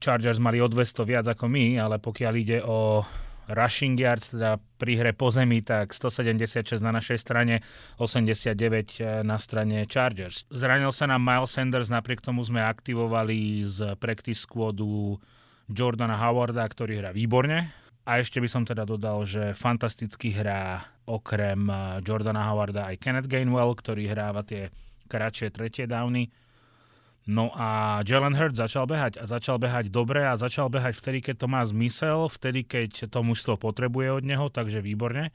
Chargers 0.00 0.40
mali 0.40 0.56
o 0.64 0.66
200 0.66 1.04
viac 1.04 1.26
ako 1.28 1.44
my, 1.52 1.76
ale 1.76 2.00
pokiaľ 2.00 2.34
ide 2.40 2.58
o 2.64 3.04
rushing 3.52 3.98
yards, 3.98 4.32
teda 4.32 4.58
pri 4.78 4.98
hre 4.98 5.12
po 5.12 5.28
zemi, 5.28 5.60
tak 5.60 5.92
176 5.92 6.80
na 6.82 6.94
našej 6.94 7.18
strane, 7.20 7.60
89 7.98 8.56
eh, 8.98 9.22
na 9.22 9.36
strane 9.38 9.84
Chargers. 9.86 10.48
Zranil 10.50 10.90
sa 10.94 11.10
nám 11.10 11.22
Miles 11.22 11.52
Sanders, 11.52 11.92
napriek 11.92 12.24
tomu 12.24 12.42
sme 12.42 12.62
aktivovali 12.62 13.62
z 13.66 13.94
practice 13.98 14.46
squadu 14.46 15.18
Jordana 15.70 16.18
Howarda, 16.18 16.66
ktorý 16.66 17.02
hrá 17.02 17.10
výborne. 17.14 17.70
A 18.02 18.18
ešte 18.18 18.42
by 18.42 18.48
som 18.50 18.66
teda 18.66 18.82
dodal, 18.82 19.22
že 19.22 19.54
fantasticky 19.54 20.34
hrá 20.34 20.82
okrem 21.06 21.66
eh, 21.68 21.78
Jordana 22.02 22.46
Howarda 22.50 22.90
aj 22.90 22.98
Kenneth 22.98 23.30
Gainwell, 23.30 23.74
ktorý 23.74 24.06
hráva 24.10 24.42
tie 24.42 24.70
kratšie 25.06 25.52
tretie 25.52 25.84
downy. 25.84 26.30
No 27.22 27.54
a 27.54 28.02
Jalen 28.02 28.34
Hurts 28.34 28.58
začal 28.58 28.90
behať 28.90 29.22
a 29.22 29.30
začal 29.30 29.62
behať 29.62 29.94
dobre 29.94 30.26
a 30.26 30.34
začal 30.34 30.66
behať 30.66 30.98
vtedy, 30.98 31.18
keď 31.22 31.46
to 31.46 31.46
má 31.46 31.62
zmysel, 31.62 32.26
vtedy, 32.26 32.66
keď 32.66 33.06
to 33.06 33.22
mužstvo 33.22 33.54
potrebuje 33.62 34.18
od 34.18 34.24
neho, 34.26 34.50
takže 34.50 34.82
výborne. 34.82 35.30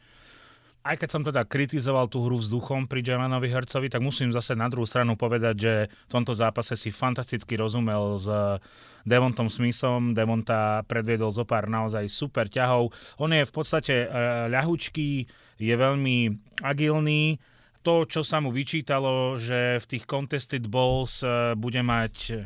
Aj 0.83 0.95
keď 0.95 1.09
som 1.11 1.23
teda 1.23 1.43
kritizoval 1.43 2.07
tú 2.07 2.23
hru 2.23 2.39
vzduchom 2.39 2.87
pri 2.87 3.03
Jalenovi 3.03 3.51
Hurtsovi, 3.51 3.91
tak 3.91 3.99
musím 3.99 4.31
zase 4.31 4.55
na 4.55 4.71
druhú 4.71 4.87
stranu 4.87 5.19
povedať, 5.19 5.55
že 5.55 5.73
v 5.87 6.11
tomto 6.11 6.31
zápase 6.31 6.79
si 6.79 6.95
fantasticky 6.95 7.59
rozumel 7.59 8.15
s 8.15 8.27
Devontom 9.03 9.51
Smithom. 9.51 10.15
Devonta 10.15 10.87
predviedol 10.87 11.31
zo 11.31 11.43
pár 11.43 11.67
naozaj 11.67 12.07
super 12.07 12.47
ťahov. 12.47 12.95
On 13.19 13.31
je 13.31 13.43
v 13.43 13.51
podstate 13.51 13.95
eh, 14.03 14.07
ľahučký, 14.47 15.09
je 15.59 15.75
veľmi 15.75 16.17
agilný, 16.63 17.35
to, 17.87 18.03
čo 18.03 18.19
sa 18.27 18.43
mu 18.43 18.51
vyčítalo, 18.51 19.39
že 19.39 19.79
v 19.79 19.85
tých 19.87 20.03
contested 20.03 20.67
balls 20.67 21.23
e, 21.23 21.55
bude 21.55 21.79
mať 21.79 22.43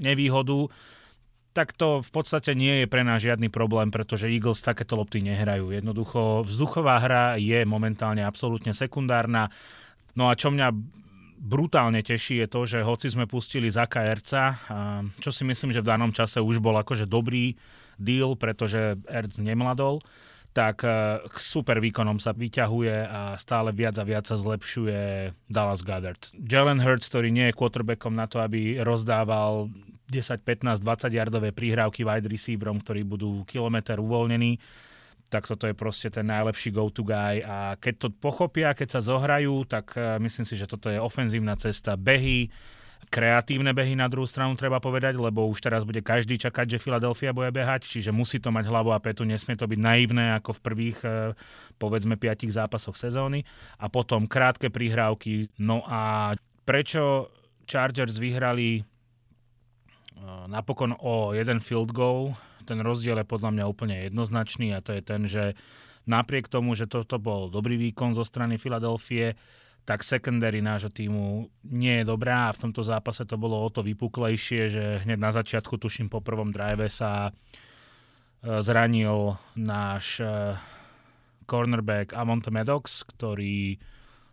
nevýhodu, 0.00 0.72
tak 1.52 1.76
to 1.76 2.00
v 2.00 2.10
podstate 2.10 2.56
nie 2.56 2.82
je 2.82 2.86
pre 2.88 3.04
nás 3.04 3.20
žiadny 3.20 3.52
problém, 3.52 3.92
pretože 3.92 4.32
Eagles 4.32 4.64
takéto 4.64 4.96
lopty 4.96 5.20
nehrajú. 5.20 5.70
Jednoducho 5.70 6.42
vzduchová 6.48 6.96
hra 6.98 7.36
je 7.36 7.62
momentálne 7.68 8.24
absolútne 8.24 8.72
sekundárna. 8.74 9.52
No 10.16 10.26
a 10.26 10.34
čo 10.34 10.50
mňa 10.50 10.72
brutálne 11.38 12.00
teší 12.02 12.42
je 12.42 12.48
to, 12.48 12.60
že 12.66 12.78
hoci 12.82 13.06
sme 13.12 13.30
pustili 13.30 13.70
Zaka 13.70 14.02
Erca, 14.02 14.58
čo 15.20 15.30
si 15.30 15.46
myslím, 15.46 15.70
že 15.70 15.84
v 15.84 15.90
danom 15.94 16.10
čase 16.10 16.42
už 16.42 16.58
bol 16.58 16.74
akože 16.74 17.06
dobrý 17.06 17.54
deal, 18.00 18.34
pretože 18.34 18.98
Erc 19.06 19.38
nemladol, 19.38 20.02
tak 20.54 20.86
eh, 20.86 21.18
super 21.34 21.82
výkonom 21.82 22.22
sa 22.22 22.30
vyťahuje 22.30 22.96
a 23.10 23.34
stále 23.34 23.74
viac 23.74 23.98
a 23.98 24.06
viac 24.06 24.30
sa 24.30 24.38
zlepšuje 24.38 25.34
Dallas 25.50 25.82
Goddard. 25.82 26.30
Jalen 26.38 26.78
Hurts, 26.78 27.10
ktorý 27.10 27.34
nie 27.34 27.50
je 27.50 27.58
quarterbackom 27.58 28.14
na 28.14 28.30
to, 28.30 28.38
aby 28.38 28.78
rozdával 28.80 29.68
10, 30.08 30.46
15, 30.46 30.78
20 30.78 31.10
yardové 31.10 31.50
prihrávky 31.50 32.06
wide 32.06 32.30
receiverom, 32.30 32.78
ktorí 32.78 33.02
budú 33.02 33.42
kilometr 33.50 33.98
uvoľnení, 33.98 34.62
tak 35.26 35.50
toto 35.50 35.66
je 35.66 35.74
proste 35.74 36.14
ten 36.14 36.30
najlepší 36.30 36.70
go-to 36.70 37.02
guy 37.02 37.42
a 37.42 37.74
keď 37.74 37.94
to 38.06 38.08
pochopia, 38.14 38.70
keď 38.78 38.94
sa 38.94 39.00
zohrajú, 39.02 39.66
tak 39.66 39.98
eh, 39.98 40.22
myslím 40.22 40.46
si, 40.46 40.54
že 40.54 40.70
toto 40.70 40.86
je 40.86 41.02
ofenzívna 41.02 41.58
cesta. 41.58 41.98
Behy, 41.98 42.46
kreatívne 43.08 43.70
behy 43.76 43.94
na 43.94 44.08
druhú 44.10 44.24
stranu 44.24 44.56
treba 44.56 44.80
povedať, 44.80 45.16
lebo 45.16 45.46
už 45.48 45.60
teraz 45.60 45.84
bude 45.84 46.00
každý 46.00 46.40
čakať, 46.40 46.76
že 46.76 46.82
Filadelfia 46.82 47.36
bude 47.36 47.52
behať, 47.52 47.86
čiže 47.86 48.10
musí 48.10 48.40
to 48.40 48.48
mať 48.48 48.68
hlavu 48.68 48.90
a 48.92 49.00
petu, 49.00 49.24
nesmie 49.28 49.56
to 49.56 49.68
byť 49.68 49.80
naivné 49.80 50.36
ako 50.36 50.56
v 50.56 50.60
prvých 50.64 50.98
eh, 51.04 51.32
povedzme 51.76 52.16
piatich 52.16 52.52
zápasoch 52.52 52.96
sezóny 52.96 53.44
a 53.78 53.86
potom 53.88 54.28
krátke 54.28 54.68
prihrávky. 54.68 55.52
No 55.60 55.84
a 55.84 56.34
prečo 56.64 57.32
Chargers 57.68 58.16
vyhrali 58.16 58.80
eh, 58.80 58.84
napokon 60.48 60.96
o 60.98 61.36
jeden 61.36 61.60
field 61.60 61.92
goal, 61.92 62.34
ten 62.64 62.80
rozdiel 62.80 63.20
je 63.20 63.28
podľa 63.28 63.50
mňa 63.52 63.64
úplne 63.68 63.96
jednoznačný 64.08 64.72
a 64.72 64.80
to 64.80 64.96
je 64.96 65.02
ten, 65.04 65.28
že 65.28 65.52
napriek 66.08 66.48
tomu, 66.48 66.76
že 66.76 66.88
toto 66.88 67.20
bol 67.20 67.52
dobrý 67.52 67.76
výkon 67.76 68.16
zo 68.16 68.24
strany 68.24 68.56
Filadelfie, 68.60 69.36
tak 69.84 70.00
secondary 70.00 70.64
nášho 70.64 70.88
týmu 70.88 71.52
nie 71.68 72.00
je 72.00 72.08
dobrá 72.08 72.48
a 72.48 72.54
v 72.56 72.68
tomto 72.68 72.80
zápase 72.80 73.28
to 73.28 73.36
bolo 73.36 73.60
o 73.60 73.68
to 73.68 73.84
vypuklejšie, 73.84 74.72
že 74.72 74.84
hneď 75.04 75.18
na 75.20 75.30
začiatku, 75.30 75.76
tuším 75.76 76.08
po 76.08 76.24
prvom 76.24 76.48
drive 76.48 76.88
sa 76.88 77.28
e, 77.28 77.32
zranil 78.64 79.36
náš 79.52 80.24
e, 80.24 80.56
cornerback 81.44 82.16
Amont 82.16 82.48
Maddox, 82.48 83.04
ktorý 83.04 83.76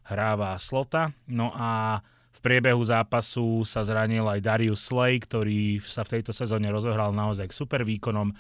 hráva 0.08 0.56
slota. 0.56 1.12
No 1.28 1.52
a 1.52 2.00
v 2.32 2.40
priebehu 2.40 2.80
zápasu 2.80 3.68
sa 3.68 3.84
zranil 3.84 4.24
aj 4.24 4.40
Darius 4.40 4.88
Slay, 4.88 5.20
ktorý 5.20 5.84
sa 5.84 6.08
v 6.08 6.20
tejto 6.20 6.32
sezóne 6.32 6.72
rozohral 6.72 7.12
naozaj 7.12 7.52
k 7.52 7.58
super 7.60 7.84
výkonom, 7.84 8.32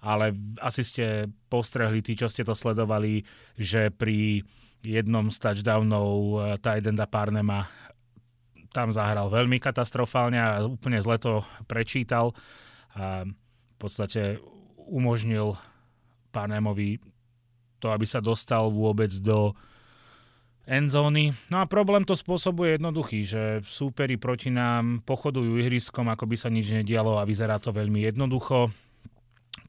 ale 0.00 0.32
asi 0.64 0.80
ste 0.80 1.28
postrehli, 1.52 2.00
tí, 2.00 2.16
čo 2.16 2.32
ste 2.32 2.48
to 2.48 2.56
sledovali, 2.56 3.28
že 3.60 3.92
pri 3.92 4.40
jednom 4.86 5.26
z 5.34 5.36
touchdownov 5.42 6.14
eh, 6.14 6.40
Tidenda 6.62 7.10
Parnema 7.10 7.66
tam 8.70 8.92
zahral 8.92 9.32
veľmi 9.32 9.56
katastrofálne 9.56 10.36
a 10.36 10.60
úplne 10.68 11.00
zle 11.00 11.16
to 11.16 11.40
prečítal 11.64 12.36
a 12.92 13.24
v 13.24 13.76
podstate 13.80 14.36
umožnil 14.76 15.56
Parnemovi 16.28 17.00
to, 17.80 17.88
aby 17.88 18.04
sa 18.04 18.20
dostal 18.20 18.68
vôbec 18.68 19.08
do 19.24 19.56
endzóny. 20.68 21.32
No 21.48 21.64
a 21.64 21.70
problém 21.70 22.04
to 22.04 22.12
spôsobuje 22.12 22.76
jednoduchý, 22.76 23.20
že 23.24 23.42
súperi 23.64 24.20
proti 24.20 24.52
nám 24.52 25.00
pochodujú 25.08 25.62
ihriskom, 25.62 26.12
ako 26.12 26.28
by 26.28 26.36
sa 26.36 26.52
nič 26.52 26.72
nedialo 26.72 27.16
a 27.16 27.28
vyzerá 27.28 27.56
to 27.56 27.72
veľmi 27.72 28.04
jednoducho. 28.12 28.72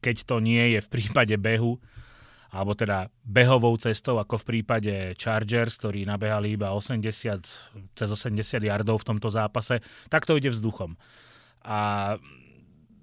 Keď 0.04 0.28
to 0.28 0.44
nie 0.44 0.76
je 0.76 0.80
v 0.84 0.92
prípade 0.92 1.36
behu, 1.40 1.80
alebo 2.52 2.72
teda 2.72 3.12
behovou 3.28 3.76
cestou, 3.76 4.20
ako 4.24 4.40
v 4.40 4.48
prípade 4.56 4.94
Chargers, 5.20 5.76
ktorí 5.80 6.08
nabehali 6.08 6.56
iba 6.56 6.72
80, 6.72 7.04
cez 7.92 8.10
80 8.10 8.40
yardov 8.64 9.04
v 9.04 9.08
tomto 9.16 9.28
zápase, 9.28 9.84
tak 10.08 10.24
to 10.24 10.40
ide 10.40 10.48
vzduchom. 10.48 10.96
A 11.68 12.16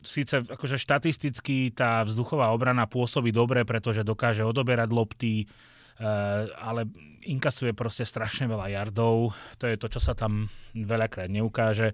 síce 0.04 0.44
akože 0.44 0.80
štatisticky 0.80 1.72
tá 1.76 2.04
vzduchová 2.04 2.52
obrana 2.52 2.88
pôsobí 2.88 3.32
dobre, 3.32 3.64
pretože 3.68 4.04
dokáže 4.04 4.44
odoberať 4.44 4.88
lopty, 4.92 5.44
eh, 5.44 6.48
ale 6.56 6.88
inkasuje 7.24 7.76
proste 7.76 8.04
strašne 8.04 8.48
veľa 8.48 8.72
yardov. 8.72 9.36
To 9.60 9.64
je 9.68 9.76
to, 9.76 9.88
čo 9.92 10.00
sa 10.00 10.16
tam 10.16 10.48
veľakrát 10.72 11.28
neukáže. 11.28 11.92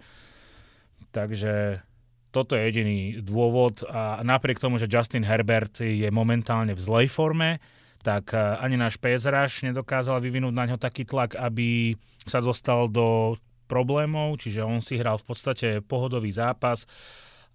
Takže 1.10 1.82
toto 2.30 2.54
je 2.54 2.62
jediný 2.70 2.98
dôvod 3.22 3.82
a 3.90 4.22
napriek 4.22 4.62
tomu, 4.62 4.78
že 4.78 4.90
Justin 4.90 5.26
Herbert 5.26 5.82
je 5.82 6.06
momentálne 6.14 6.74
v 6.74 6.80
zlej 6.80 7.06
forme, 7.10 7.58
tak 8.00 8.32
e, 8.32 8.38
ani 8.38 8.80
náš 8.80 8.96
PSRaš 8.96 9.66
nedokázal 9.66 10.22
vyvinúť 10.22 10.54
na 10.54 10.64
ňo 10.70 10.78
taký 10.80 11.04
tlak, 11.04 11.36
aby 11.36 11.98
sa 12.24 12.40
dostal 12.40 12.88
do 12.88 13.36
problémov, 13.68 14.40
čiže 14.40 14.66
on 14.66 14.82
si 14.82 14.98
hral 14.98 15.18
v 15.20 15.26
podstate 15.30 15.68
pohodový 15.84 16.34
zápas 16.34 16.88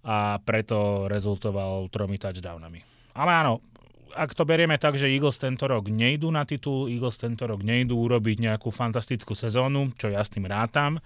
a 0.06 0.38
preto 0.40 1.10
rezultoval 1.10 1.90
tromi 1.92 2.16
touchdownami. 2.16 2.80
Ale 3.16 3.32
áno, 3.32 3.60
ak 4.16 4.32
to 4.32 4.48
berieme 4.48 4.80
tak, 4.80 4.96
že 4.96 5.12
Eagles 5.12 5.36
tento 5.36 5.68
rok 5.68 5.92
nejdú 5.92 6.32
na 6.32 6.48
titul, 6.48 6.88
Eagles 6.88 7.20
tento 7.20 7.44
rok 7.44 7.60
nejdú 7.60 8.00
urobiť 8.00 8.40
nejakú 8.48 8.72
fantastickú 8.72 9.36
sezónu, 9.36 9.92
čo 10.00 10.08
ja 10.08 10.24
s 10.24 10.32
tým 10.32 10.48
rátam, 10.48 10.96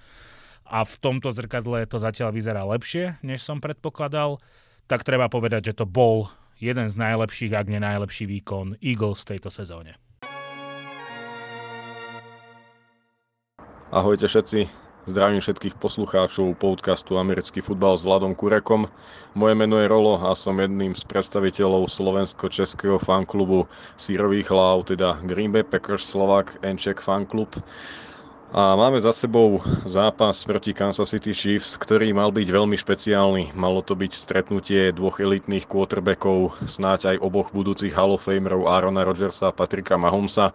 a 0.71 0.87
v 0.87 0.95
tomto 1.03 1.35
zrkadle 1.35 1.83
to 1.91 1.99
zatiaľ 1.99 2.31
vyzerá 2.31 2.63
lepšie, 2.63 3.19
než 3.27 3.43
som 3.43 3.59
predpokladal, 3.59 4.39
tak 4.87 5.03
treba 5.03 5.27
povedať, 5.27 5.75
že 5.75 5.83
to 5.83 5.85
bol 5.85 6.31
jeden 6.63 6.87
z 6.87 6.95
najlepších, 6.95 7.51
ak 7.51 7.67
nie 7.67 7.83
najlepší 7.83 8.31
výkon 8.31 8.79
Eagles 8.79 9.27
v 9.27 9.37
tejto 9.37 9.51
sezóne. 9.51 9.99
Ahojte 13.91 14.31
všetci, 14.31 14.71
Zdravím 15.09 15.41
všetkých 15.41 15.81
poslucháčov 15.81 16.61
podcastu 16.61 17.17
Americký 17.17 17.65
futbal 17.65 17.97
s 17.97 18.05
Vladom 18.05 18.37
Kurekom. 18.37 18.85
Moje 19.33 19.55
meno 19.57 19.81
je 19.81 19.89
Rolo 19.89 20.21
a 20.21 20.37
som 20.37 20.61
jedným 20.61 20.93
z 20.93 21.03
predstaviteľov 21.09 21.89
slovensko-českého 21.89 23.01
fanklubu 23.01 23.65
Sírových 23.97 24.53
hlav, 24.53 24.85
teda 24.93 25.19
Green 25.25 25.57
Bay 25.57 25.65
Packers 25.65 26.05
Slovak 26.05 26.61
Enček 26.61 27.01
fanklub. 27.01 27.49
A 28.51 28.75
máme 28.75 28.99
za 28.99 29.15
sebou 29.15 29.63
zápas 29.87 30.43
proti 30.43 30.75
Kansas 30.75 31.15
City 31.15 31.31
Chiefs, 31.31 31.79
ktorý 31.79 32.11
mal 32.11 32.35
byť 32.35 32.51
veľmi 32.51 32.75
špeciálny. 32.75 33.55
Malo 33.55 33.79
to 33.79 33.95
byť 33.95 34.11
stretnutie 34.11 34.91
dvoch 34.91 35.23
elitných 35.23 35.71
quarterbackov, 35.71 36.59
snáď 36.67 37.15
aj 37.15 37.23
oboch 37.23 37.55
budúcich 37.55 37.95
Hall 37.95 38.19
of 38.19 38.27
Famerov 38.27 38.67
Arona 38.67 39.07
Rodgersa 39.07 39.49
a 39.49 39.55
Patrika 39.55 39.95
Mahomesa. 39.95 40.51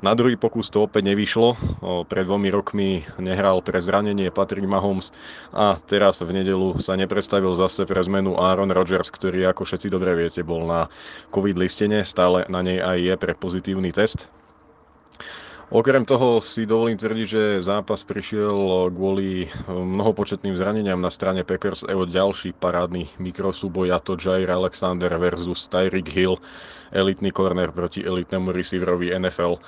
Na 0.00 0.16
druhý 0.16 0.40
pokus 0.40 0.72
to 0.72 0.88
opäť 0.88 1.12
nevyšlo. 1.12 1.60
Pred 2.08 2.24
dvomi 2.24 2.48
rokmi 2.48 3.04
nehral 3.20 3.60
pre 3.60 3.84
zranenie 3.84 4.32
Patrick 4.32 4.64
Mahomes 4.64 5.12
a 5.52 5.76
teraz 5.76 6.24
v 6.24 6.40
nedelu 6.40 6.80
sa 6.80 6.96
nepredstavil 6.96 7.52
zase 7.52 7.84
pre 7.84 8.00
zmenu 8.00 8.40
Aaron 8.40 8.72
Rodgers, 8.72 9.12
ktorý, 9.12 9.44
ako 9.44 9.68
všetci 9.68 9.92
dobre 9.92 10.16
viete, 10.16 10.40
bol 10.40 10.64
na 10.64 10.88
COVID 11.36 11.60
listene, 11.60 12.00
stále 12.08 12.48
na 12.48 12.64
nej 12.64 12.80
aj 12.80 12.96
je 12.96 13.14
pre 13.20 13.36
pozitívny 13.36 13.92
test. 13.92 14.24
Okrem 15.66 16.06
toho 16.06 16.38
si 16.38 16.62
dovolím 16.62 16.94
tvrdiť, 16.94 17.26
že 17.26 17.42
zápas 17.58 18.06
prišiel 18.06 18.86
kvôli 18.94 19.50
mnohopočetným 19.66 20.54
zraneniam 20.54 21.02
na 21.02 21.10
strane 21.10 21.42
Packers 21.42 21.82
a 21.82 21.90
ďalší 21.90 22.54
parádny 22.54 23.10
mikrosúboj 23.18 23.90
a 23.90 23.98
to 23.98 24.14
Jair 24.14 24.46
Alexander 24.46 25.10
versus 25.18 25.66
Tyreek 25.66 26.06
Hill, 26.06 26.38
elitný 26.94 27.34
corner 27.34 27.74
proti 27.74 28.06
elitnému 28.06 28.54
receiverovi 28.54 29.10
NFL 29.18 29.58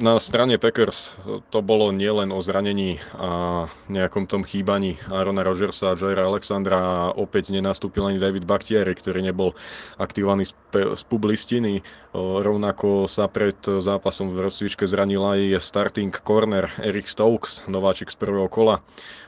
na 0.00 0.16
strane 0.20 0.56
Packers 0.56 1.12
to 1.52 1.60
bolo 1.60 1.92
nielen 1.92 2.32
o 2.32 2.40
zranení 2.40 2.96
a 3.12 3.68
nejakom 3.92 4.24
tom 4.24 4.40
chýbaní 4.40 4.96
Arona 5.12 5.44
Rodgersa 5.44 5.92
a 5.92 5.98
Jaira 5.98 6.24
Alexandra 6.24 6.78
a 6.80 7.12
opäť 7.12 7.52
nenastúpil 7.52 8.08
ani 8.08 8.16
David 8.16 8.48
Bakhtiari, 8.48 8.96
ktorý 8.96 9.20
nebol 9.20 9.52
aktivovaný 10.00 10.48
z, 10.48 10.54
z 10.96 11.02
publistiny. 11.04 11.84
Rovnako 12.16 13.04
sa 13.04 13.28
pred 13.28 13.56
zápasom 13.60 14.32
v 14.32 14.48
rozcvičke 14.48 14.88
zranil 14.88 15.20
aj 15.20 15.60
starting 15.60 16.12
corner 16.24 16.72
Eric 16.80 17.08
Stokes, 17.08 17.60
nováčik 17.68 18.08
z 18.08 18.16
prvého 18.16 18.48
kola. 18.48 18.80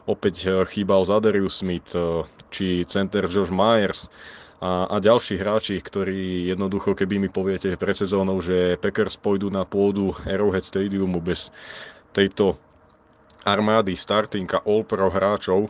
Opäť 0.09 0.65
chýbal 0.73 1.05
Zadarius 1.05 1.61
Smith 1.61 1.93
či 2.49 2.85
center 2.89 3.29
Josh 3.29 3.53
Myers 3.53 4.09
a, 4.65 4.89
a 4.89 4.97
ďalší 4.97 5.37
hráči, 5.37 5.77
ktorí 5.77 6.49
jednoducho, 6.49 6.97
keby 6.97 7.21
mi 7.21 7.29
poviete 7.29 7.77
pred 7.77 7.93
sezónou, 7.93 8.41
že 8.41 8.81
Packers 8.81 9.21
pôjdu 9.21 9.53
na 9.53 9.69
pôdu 9.69 10.17
Arrowhead 10.25 10.65
Stadiumu 10.65 11.21
bez 11.21 11.53
tejto 12.17 12.57
armády 13.45 13.95
starting 13.95 14.49
a 14.57 14.65
all-pro 14.65 15.13
hráčov, 15.13 15.69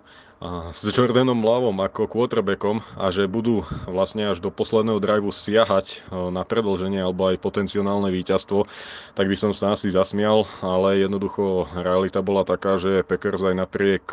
s 0.76 0.84
Jordanom 0.92 1.40
Lavom 1.40 1.72
ako 1.80 2.04
quarterbackom 2.04 2.84
a 3.00 3.08
že 3.08 3.24
budú 3.24 3.64
vlastne 3.88 4.28
až 4.28 4.44
do 4.44 4.52
posledného 4.52 5.00
driveu 5.00 5.32
siahať 5.32 6.04
na 6.12 6.44
predlženie 6.44 7.00
alebo 7.00 7.32
aj 7.32 7.40
potenciálne 7.40 8.12
víťazstvo, 8.12 8.68
tak 9.16 9.24
by 9.24 9.36
som 9.40 9.56
sa 9.56 9.72
asi 9.72 9.88
zasmial, 9.88 10.44
ale 10.60 11.00
jednoducho 11.00 11.64
realita 11.72 12.20
bola 12.20 12.44
taká, 12.44 12.76
že 12.76 13.00
Packers 13.08 13.40
aj 13.40 13.56
napriek 13.56 14.04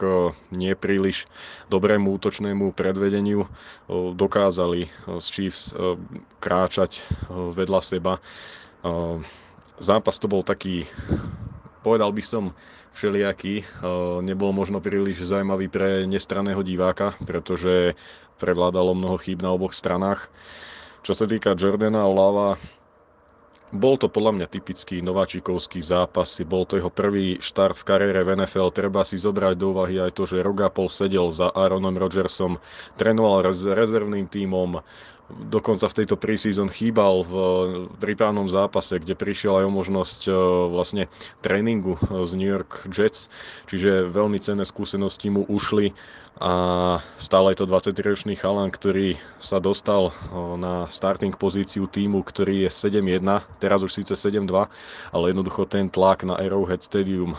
nepríliš 0.55 1.27
dobrému 1.67 2.15
útočnému 2.15 2.71
predvedeniu 2.79 3.51
dokázali 3.91 4.87
z 5.19 5.25
Chiefs 5.27 5.75
kráčať 6.39 7.03
vedľa 7.27 7.81
seba. 7.83 8.23
Zápas 9.83 10.15
to 10.15 10.31
bol 10.31 10.47
taký, 10.47 10.87
povedal 11.81 12.13
by 12.13 12.23
som, 12.23 12.55
všelijaký. 12.91 13.63
Nebol 14.25 14.51
možno 14.51 14.83
príliš 14.83 15.23
zaujímavý 15.23 15.71
pre 15.71 16.03
nestraného 16.03 16.59
diváka, 16.59 17.15
pretože 17.23 17.95
prevládalo 18.35 18.97
mnoho 18.97 19.15
chýb 19.21 19.39
na 19.39 19.55
oboch 19.55 19.71
stranách. 19.71 20.27
Čo 21.01 21.15
sa 21.15 21.25
týka 21.25 21.55
Jordana 21.55 22.03
Lava, 22.05 22.59
bol 23.71 23.95
to 23.95 24.11
podľa 24.11 24.35
mňa 24.35 24.47
typický 24.51 24.99
nováčikovský 24.99 25.79
zápas. 25.79 26.27
Bol 26.43 26.67
to 26.67 26.75
jeho 26.75 26.91
prvý 26.91 27.39
štart 27.39 27.79
v 27.79 27.87
kariére 27.87 28.27
v 28.27 28.43
NFL. 28.43 28.75
Treba 28.75 29.07
si 29.07 29.15
zobrať 29.15 29.55
do 29.55 29.71
úvahy 29.71 29.95
aj 29.95 30.11
to, 30.11 30.27
že 30.27 30.43
Rogapol 30.43 30.91
sedel 30.91 31.31
za 31.31 31.47
Aaronom 31.55 31.95
Rodgersom, 31.95 32.59
trénoval 32.99 33.47
s 33.47 33.63
rezervným 33.63 34.27
tímom, 34.27 34.83
dokonca 35.49 35.87
v 35.87 35.97
tejto 36.03 36.15
preseason 36.19 36.67
chýbal 36.67 37.23
v 37.23 37.33
prípravnom 37.97 38.47
zápase, 38.47 38.99
kde 38.99 39.17
prišiel 39.17 39.61
aj 39.61 39.65
o 39.67 39.71
možnosť 39.71 40.19
e, 40.27 40.31
vlastne 40.69 41.03
tréningu 41.41 41.97
z 42.01 42.31
New 42.37 42.49
York 42.49 42.87
Jets, 42.91 43.31
čiže 43.67 44.11
veľmi 44.11 44.37
cenné 44.39 44.67
skúsenosti 44.67 45.31
mu 45.31 45.47
ušli 45.47 45.93
a 46.41 46.53
stále 47.21 47.53
je 47.53 47.61
to 47.61 47.69
23-ročný 47.69 48.33
chalan, 48.33 48.73
ktorý 48.73 49.19
sa 49.37 49.61
dostal 49.61 50.09
e, 50.09 50.13
na 50.57 50.89
starting 50.89 51.37
pozíciu 51.37 51.85
týmu, 51.85 52.25
ktorý 52.25 52.65
je 52.65 52.69
7-1, 52.71 53.21
teraz 53.61 53.85
už 53.85 53.93
síce 53.93 54.17
7-2, 54.17 54.49
ale 55.13 55.25
jednoducho 55.29 55.69
ten 55.69 55.91
tlak 55.91 56.25
na 56.25 56.39
Arrowhead 56.41 56.81
Stadium 56.81 57.35
e, 57.35 57.37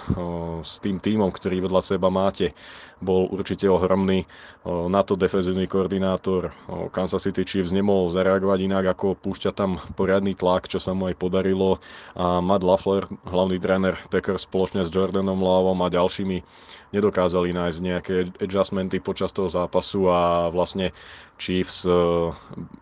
s 0.63 0.79
tým 0.79 1.03
týmom, 1.03 1.35
ktorý 1.35 1.67
vedľa 1.67 1.83
seba 1.83 2.15
máte, 2.15 2.55
bol 3.03 3.27
určite 3.35 3.67
ohromný. 3.67 4.25
Na 4.65 5.03
to 5.03 5.19
defenzívny 5.19 5.67
koordinátor 5.67 6.55
Kansas 6.95 7.27
City 7.27 7.43
Chiefs 7.43 7.75
nemohol 7.75 8.07
zareagovať 8.09 8.59
inak, 8.63 8.85
ako 8.95 9.19
púšťať 9.19 9.55
tam 9.59 9.83
poriadny 9.99 10.39
tlak, 10.39 10.71
čo 10.71 10.79
sa 10.79 10.95
mu 10.95 11.11
aj 11.11 11.19
podarilo. 11.19 11.83
A 12.15 12.39
Matt 12.39 12.63
LaFleur, 12.63 13.11
hlavný 13.27 13.59
tréner 13.59 13.99
Packers 14.09 14.47
spoločne 14.47 14.87
s 14.87 14.95
Jordanom 14.95 15.43
Lovom 15.43 15.83
a 15.83 15.91
ďalšími 15.91 16.47
nedokázali 16.95 17.51
nájsť 17.51 17.79
nejaké 17.83 18.15
adjustmenty 18.39 19.03
počas 19.03 19.35
toho 19.35 19.51
zápasu 19.51 20.07
a 20.07 20.47
vlastne 20.55 20.95
Chiefs 21.43 21.83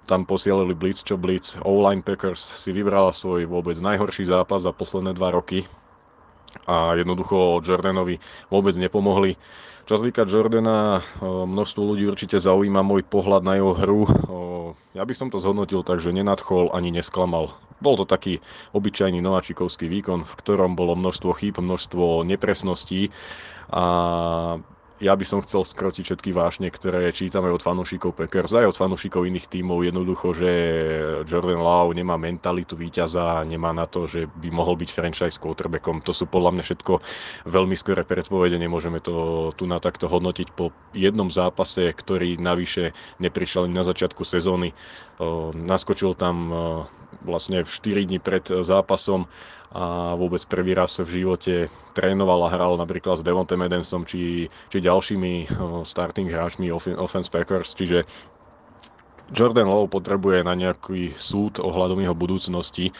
tam 0.05 0.21
posielali 0.29 0.77
blitz 0.77 1.01
čo 1.01 1.17
blitz. 1.17 1.57
O-line 1.65 2.05
Packers 2.05 2.45
si 2.61 2.77
vybrala 2.77 3.17
svoj 3.17 3.49
vôbec 3.49 3.81
najhorší 3.81 4.29
zápas 4.29 4.69
za 4.69 4.77
posledné 4.77 5.17
dva 5.17 5.33
roky 5.33 5.65
a 6.67 6.95
jednoducho 6.99 7.63
Jordanovi 7.63 8.19
vôbec 8.51 8.75
nepomohli. 8.77 9.35
Týka 9.91 10.23
Jordana, 10.23 11.03
množstvo 11.23 11.83
ľudí 11.83 12.07
určite 12.07 12.39
zaujíma 12.39 12.79
môj 12.79 13.03
pohľad 13.11 13.43
na 13.43 13.59
jeho 13.59 13.75
hru. 13.75 14.07
Ja 14.95 15.03
by 15.03 15.15
som 15.19 15.35
to 15.35 15.43
zhodnotil 15.43 15.83
tak, 15.83 15.99
že 15.99 16.15
nenadchol 16.15 16.71
ani 16.71 16.95
nesklamal. 16.95 17.59
Bol 17.83 17.99
to 17.99 18.07
taký 18.07 18.39
obyčajný 18.71 19.19
nováčikovský 19.19 19.91
výkon, 19.91 20.23
v 20.23 20.33
ktorom 20.39 20.79
bolo 20.79 20.95
množstvo 20.95 21.35
chýb, 21.35 21.59
množstvo 21.59 22.23
nepresností 22.23 23.11
a 23.67 24.63
ja 25.01 25.17
by 25.17 25.25
som 25.25 25.41
chcel 25.41 25.65
skrotiť 25.65 26.05
všetky 26.05 26.31
vášne, 26.37 26.69
ktoré 26.69 27.09
čítame 27.09 27.49
od 27.49 27.65
fanúšikov 27.65 28.13
Packers, 28.13 28.53
aj 28.53 28.71
od 28.71 28.77
fanúšikov 28.77 29.25
iných 29.25 29.49
tímov. 29.49 29.81
Jednoducho, 29.81 30.37
že 30.37 30.51
Jordan 31.25 31.65
Lau 31.65 31.89
nemá 31.97 32.21
mentalitu 32.21 32.77
víťaza, 32.77 33.41
nemá 33.49 33.73
na 33.73 33.89
to, 33.89 34.05
že 34.05 34.29
by 34.29 34.53
mohol 34.53 34.77
byť 34.77 34.91
franchise 34.93 35.41
quarterbackom. 35.41 36.05
To 36.05 36.13
sú 36.13 36.29
podľa 36.29 36.61
mňa 36.61 36.65
všetko 36.69 36.93
veľmi 37.49 37.73
skoré 37.81 38.05
predpovede. 38.05 38.61
Nemôžeme 38.61 39.01
to 39.01 39.49
tu 39.57 39.65
na 39.65 39.81
takto 39.81 40.05
hodnotiť 40.05 40.53
po 40.53 40.69
jednom 40.93 41.33
zápase, 41.33 41.89
ktorý 41.89 42.37
navyše 42.37 42.93
neprišiel 43.25 43.73
na 43.73 43.81
začiatku 43.81 44.21
sezóny. 44.29 44.77
Naskočil 45.57 46.13
tam 46.13 46.53
vlastne 47.25 47.65
4 47.65 48.05
dní 48.05 48.21
pred 48.21 48.45
zápasom 48.45 49.27
a 49.71 50.19
vôbec 50.19 50.43
prvý 50.51 50.75
raz 50.75 50.99
v 50.99 51.23
živote 51.23 51.71
trénoval 51.95 52.51
a 52.51 52.53
hral 52.53 52.75
napríklad 52.75 53.23
s 53.23 53.27
Devontem 53.27 53.63
Adamsom 53.63 54.03
či, 54.03 54.51
či 54.67 54.77
ďalšími 54.83 55.47
starting 55.87 56.27
hráčmi 56.27 56.75
Offense 56.75 57.31
Packers, 57.31 57.79
čiže 57.79 58.03
Jordan 59.31 59.71
Lowe 59.71 59.87
potrebuje 59.87 60.43
na 60.43 60.59
nejaký 60.59 61.15
súd 61.15 61.63
ohľadom 61.63 62.03
jeho 62.03 62.17
budúcnosti. 62.19 62.91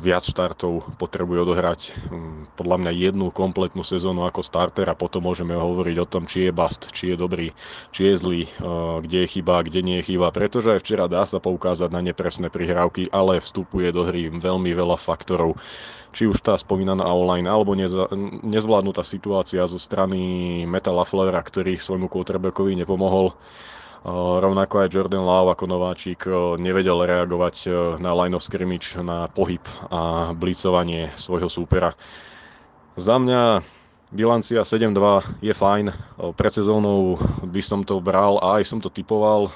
Viac 0.00 0.24
štartov 0.24 0.96
potrebuje 0.96 1.44
odohrať 1.44 1.80
hm, 1.92 2.56
podľa 2.56 2.76
mňa 2.80 2.92
jednu 2.96 3.28
kompletnú 3.28 3.84
sezónu 3.84 4.24
ako 4.24 4.40
starter 4.40 4.88
a 4.88 4.96
potom 4.96 5.26
môžeme 5.26 5.52
hovoriť 5.52 5.96
o 6.00 6.06
tom, 6.08 6.24
či 6.24 6.48
je 6.48 6.52
bast, 6.54 6.88
či 6.96 7.12
je 7.12 7.16
dobrý, 7.18 7.52
či 7.92 8.08
je 8.08 8.14
zlý, 8.16 8.40
kde 9.04 9.26
je 9.26 9.28
chyba, 9.28 9.60
kde 9.66 9.84
nie 9.84 9.96
je 10.00 10.14
chyba. 10.14 10.32
Pretože 10.32 10.78
aj 10.78 10.80
včera 10.80 11.04
dá 11.10 11.28
sa 11.28 11.44
poukázať 11.44 11.92
na 11.92 12.00
nepresné 12.00 12.48
prihrávky, 12.48 13.12
ale 13.12 13.42
vstupuje 13.42 13.92
do 13.92 14.08
hry 14.08 14.32
veľmi 14.32 14.70
veľa 14.72 14.96
faktorov 14.96 15.60
či 16.14 16.30
už 16.30 16.46
tá 16.46 16.54
spomínaná 16.54 17.02
online, 17.10 17.50
alebo 17.50 17.74
neza, 17.74 18.06
nezvládnutá 18.46 19.02
situácia 19.02 19.66
zo 19.66 19.82
strany 19.82 20.62
Meta 20.62 20.94
Laflera, 20.94 21.42
ktorý 21.42 21.74
svojmu 21.74 22.06
quarterbackovi 22.06 22.78
nepomohol. 22.78 23.34
Rovnako 24.04 24.84
aj 24.84 24.92
Jordan 24.92 25.24
Love 25.24 25.56
ako 25.56 25.64
nováčik 25.64 26.28
nevedel 26.60 27.00
reagovať 27.08 27.72
na 27.96 28.12
line 28.12 28.36
of 28.36 28.44
scrimmage, 28.44 28.92
na 29.00 29.32
pohyb 29.32 29.64
a 29.88 30.30
blícovanie 30.36 31.08
svojho 31.16 31.48
súpera. 31.48 31.96
Za 33.00 33.16
mňa 33.16 33.64
bilancia 34.12 34.60
7-2 34.60 35.40
je 35.40 35.56
fajn. 35.56 35.86
Pred 36.36 36.52
sezónou 36.52 37.16
by 37.48 37.62
som 37.64 37.80
to 37.80 37.96
bral 38.04 38.36
a 38.44 38.60
aj 38.60 38.68
som 38.68 38.78
to 38.78 38.92
typoval. 38.92 39.48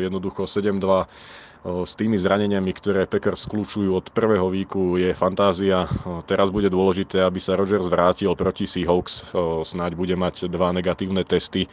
Jednoducho 0.00 0.48
7-2 0.48 1.84
s 1.86 1.92
tými 1.94 2.18
zraneniami, 2.18 2.72
ktoré 2.74 3.06
Packers 3.06 3.46
skľúčujú 3.46 3.94
od 3.94 4.10
prvého 4.10 4.50
výku, 4.50 4.98
je 4.98 5.14
fantázia. 5.14 5.86
Teraz 6.26 6.50
bude 6.50 6.66
dôležité, 6.66 7.22
aby 7.22 7.38
sa 7.38 7.54
Rodgers 7.54 7.86
vrátil 7.86 8.34
proti 8.34 8.66
Seahawks. 8.66 9.36
Snáď 9.68 9.94
bude 9.94 10.16
mať 10.18 10.50
dva 10.50 10.74
negatívne 10.74 11.22
testy 11.22 11.70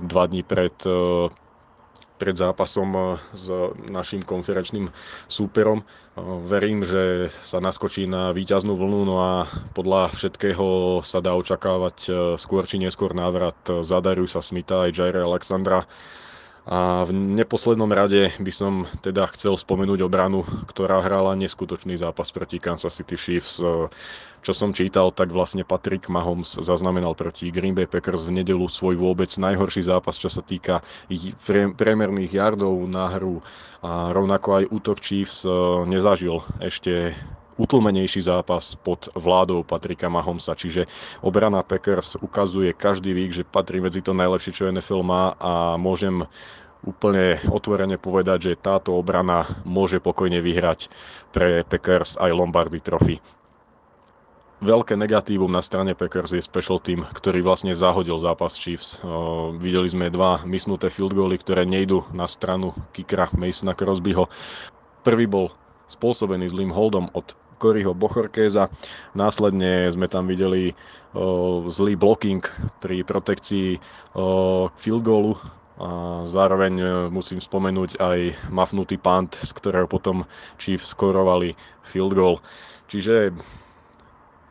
dva 0.00 0.24
dní 0.26 0.42
pred, 0.42 0.74
pred 2.18 2.34
zápasom 2.34 3.18
s 3.34 3.50
našim 3.90 4.22
konferenčným 4.22 4.90
súperom. 5.30 5.82
Verím, 6.46 6.86
že 6.86 7.30
sa 7.42 7.58
naskočí 7.58 8.06
na 8.06 8.30
víťaznú 8.30 8.74
vlnu, 8.74 9.00
no 9.06 9.16
a 9.18 9.32
podľa 9.74 10.14
všetkého 10.14 11.00
sa 11.02 11.18
dá 11.18 11.34
očakávať 11.34 12.10
skôr 12.38 12.66
či 12.66 12.78
neskôr 12.82 13.14
návrat 13.14 13.58
Zadariusa 13.66 14.42
Smitha 14.42 14.86
aj 14.86 14.94
Jaira 14.94 15.26
Alexandra 15.26 15.86
a 16.64 17.04
v 17.04 17.12
neposlednom 17.12 17.92
rade 17.92 18.32
by 18.40 18.52
som 18.52 18.88
teda 19.04 19.28
chcel 19.36 19.52
spomenúť 19.52 20.00
obranu, 20.00 20.48
ktorá 20.64 21.04
hrala 21.04 21.36
neskutočný 21.36 22.00
zápas 22.00 22.32
proti 22.32 22.56
Kansas 22.56 22.96
City 22.96 23.20
Chiefs. 23.20 23.60
Čo 24.44 24.52
som 24.52 24.76
čítal, 24.76 25.12
tak 25.12 25.32
vlastne 25.32 25.64
Patrick 25.64 26.08
Mahomes 26.08 26.56
zaznamenal 26.60 27.16
proti 27.16 27.52
Green 27.52 27.76
Bay 27.76 27.88
Packers 27.88 28.28
v 28.28 28.40
nedelu 28.40 28.64
svoj 28.64 28.96
vôbec 28.96 29.28
najhorší 29.28 29.88
zápas, 29.88 30.16
čo 30.16 30.32
sa 30.32 30.40
týka 30.40 30.80
priemerných 31.76 32.32
yardov 32.32 32.76
na 32.88 33.12
hru. 33.12 33.44
A 33.84 34.12
rovnako 34.16 34.64
aj 34.64 34.64
útok 34.72 35.04
Chiefs 35.04 35.44
e, 35.44 35.52
nezažil 35.84 36.40
ešte 36.60 37.12
utlmenejší 37.56 38.24
zápas 38.24 38.74
pod 38.74 39.08
vládou 39.14 39.62
Patrika 39.62 40.10
Mahomsa, 40.10 40.58
čiže 40.58 40.90
obrana 41.22 41.62
Packers 41.62 42.18
ukazuje 42.18 42.74
každý 42.74 43.14
vík, 43.14 43.30
že 43.30 43.46
patrí 43.46 43.78
medzi 43.78 44.02
to 44.02 44.10
najlepšie, 44.10 44.52
čo 44.54 44.70
NFL 44.70 45.06
má 45.06 45.38
a 45.38 45.78
môžem 45.78 46.26
úplne 46.84 47.40
otvorene 47.48 47.96
povedať, 47.96 48.52
že 48.52 48.60
táto 48.60 48.92
obrana 48.92 49.48
môže 49.64 49.98
pokojne 49.98 50.38
vyhrať 50.44 50.92
pre 51.32 51.64
Packers 51.64 52.20
aj 52.20 52.30
Lombardy 52.30 52.78
Trophy. 52.78 53.18
Veľké 54.64 54.96
negatívum 54.96 55.50
na 55.50 55.60
strane 55.60 55.92
Packers 55.92 56.32
je 56.32 56.40
special 56.40 56.80
team, 56.80 57.04
ktorý 57.04 57.44
vlastne 57.44 57.76
zahodil 57.76 58.16
zápas 58.16 58.56
Chiefs. 58.56 58.96
O, 59.04 59.52
videli 59.60 59.92
sme 59.92 60.08
dva 60.08 60.40
mysnuté 60.48 60.88
field 60.88 61.12
goaly, 61.12 61.36
ktoré 61.36 61.68
nejdu 61.68 62.00
na 62.16 62.24
stranu 62.24 62.72
kickera 62.96 63.28
Masona 63.36 63.76
Crosbyho. 63.76 64.24
Prvý 65.04 65.28
bol 65.28 65.52
spôsobený 65.84 66.48
zlým 66.48 66.72
holdom 66.72 67.12
od 67.12 67.36
Coryho 67.56 67.94
Bochorkéza. 67.94 68.70
Následne 69.14 69.88
sme 69.94 70.10
tam 70.10 70.26
videli 70.30 70.74
zlý 71.70 71.94
blocking 71.94 72.42
pri 72.82 73.06
protekcii 73.06 73.78
field 74.78 75.02
goalu 75.06 75.38
a 75.74 76.22
zároveň 76.22 76.72
e, 76.78 76.86
musím 77.10 77.42
spomenúť 77.42 77.98
aj 77.98 78.18
mafnutý 78.54 78.94
punt, 78.94 79.34
z 79.42 79.50
ktorého 79.58 79.90
potom 79.90 80.22
Chiefs 80.54 80.94
skorovali 80.94 81.58
field 81.82 82.14
goal. 82.14 82.38
Čiže 82.86 83.34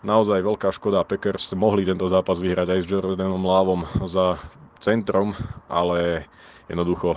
naozaj 0.03 0.43
veľká 0.43 0.67
škoda. 0.75 1.07
Packers 1.07 1.55
mohli 1.55 1.87
tento 1.87 2.11
zápas 2.11 2.43
vyhrať 2.43 2.75
aj 2.75 2.79
s 2.83 2.89
Jordanom 2.91 3.39
Lávom 3.39 3.87
za 4.03 4.35
centrom, 4.83 5.31
ale 5.71 6.27
jednoducho 6.67 7.15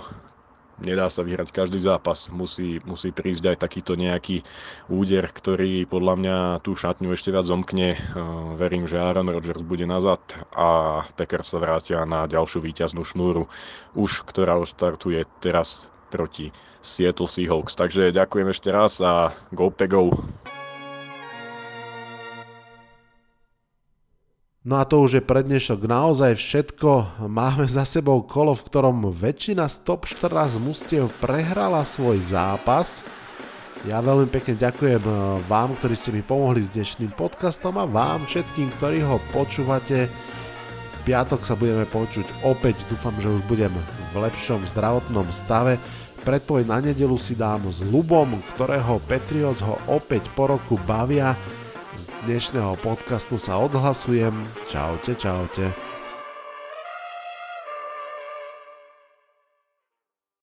nedá 0.81 1.09
sa 1.09 1.25
vyhrať 1.25 1.49
každý 1.53 1.79
zápas. 1.81 2.29
Musí, 2.29 2.81
musí 2.85 3.09
prísť 3.13 3.53
aj 3.53 3.57
takýto 3.61 3.93
nejaký 3.97 4.45
úder, 4.89 5.29
ktorý 5.29 5.85
podľa 5.89 6.13
mňa 6.17 6.37
tú 6.61 6.77
šatňu 6.77 7.13
ešte 7.13 7.33
viac 7.33 7.45
zomkne. 7.45 7.97
Verím, 8.57 8.85
že 8.85 9.01
Aaron 9.01 9.29
Rodgers 9.29 9.63
bude 9.65 9.85
nazad 9.85 10.21
a 10.53 11.01
Packers 11.17 11.53
sa 11.53 11.57
vrátia 11.61 12.03
na 12.05 12.25
ďalšiu 12.25 12.61
víťaznú 12.61 13.05
šnúru, 13.05 13.49
už 13.97 14.25
ktorá 14.25 14.59
startuje 14.65 15.23
teraz 15.41 15.85
proti 16.09 16.55
Seattle 16.81 17.27
Seahawks. 17.27 17.75
Takže 17.75 18.15
ďakujem 18.15 18.47
ešte 18.49 18.69
raz 18.71 19.03
a 19.03 19.35
go 19.51 19.69
go! 19.69 20.15
No 24.67 24.83
a 24.83 24.83
to 24.83 24.99
už 24.99 25.11
je 25.15 25.23
pre 25.23 25.47
dnešok 25.47 25.87
naozaj 25.87 26.35
všetko. 26.35 27.23
Máme 27.31 27.71
za 27.71 27.87
sebou 27.87 28.19
kolo, 28.27 28.51
v 28.51 28.67
ktorom 28.67 29.15
väčšina 29.15 29.63
z 29.71 29.79
top 29.87 30.03
14 30.03 30.59
mustiev 30.59 31.07
prehrala 31.23 31.87
svoj 31.87 32.19
zápas. 32.19 33.07
Ja 33.87 34.03
veľmi 34.03 34.27
pekne 34.27 34.59
ďakujem 34.59 34.99
eh, 34.99 35.15
vám, 35.47 35.71
ktorí 35.79 35.95
ste 35.95 36.11
mi 36.11 36.19
pomohli 36.19 36.59
s 36.59 36.75
dnešným 36.75 37.15
podcastom 37.15 37.79
a 37.79 37.87
vám 37.87 38.27
všetkým, 38.27 38.67
ktorí 38.75 39.07
ho 39.07 39.23
počúvate. 39.31 40.11
V 40.67 40.95
piatok 41.07 41.47
sa 41.47 41.55
budeme 41.55 41.87
počuť 41.87 42.27
opäť, 42.43 42.83
dúfam, 42.91 43.15
že 43.23 43.31
už 43.31 43.47
budem 43.47 43.71
v 44.11 44.15
lepšom 44.19 44.67
zdravotnom 44.75 45.31
stave. 45.31 45.79
Predpoveď 46.27 46.67
na 46.67 46.83
nedelu 46.83 47.15
si 47.15 47.39
dám 47.39 47.63
s 47.71 47.79
Lubom, 47.87 48.35
ktorého 48.51 48.99
Patriots 49.07 49.63
ho 49.63 49.79
opäť 49.87 50.27
po 50.35 50.51
roku 50.51 50.75
bavia 50.83 51.39
dnešného 52.27 52.75
podcastu 52.83 53.39
sa 53.39 53.55
odhlasujem. 53.55 54.35
Čaute, 54.67 55.15
čaute. 55.15 55.71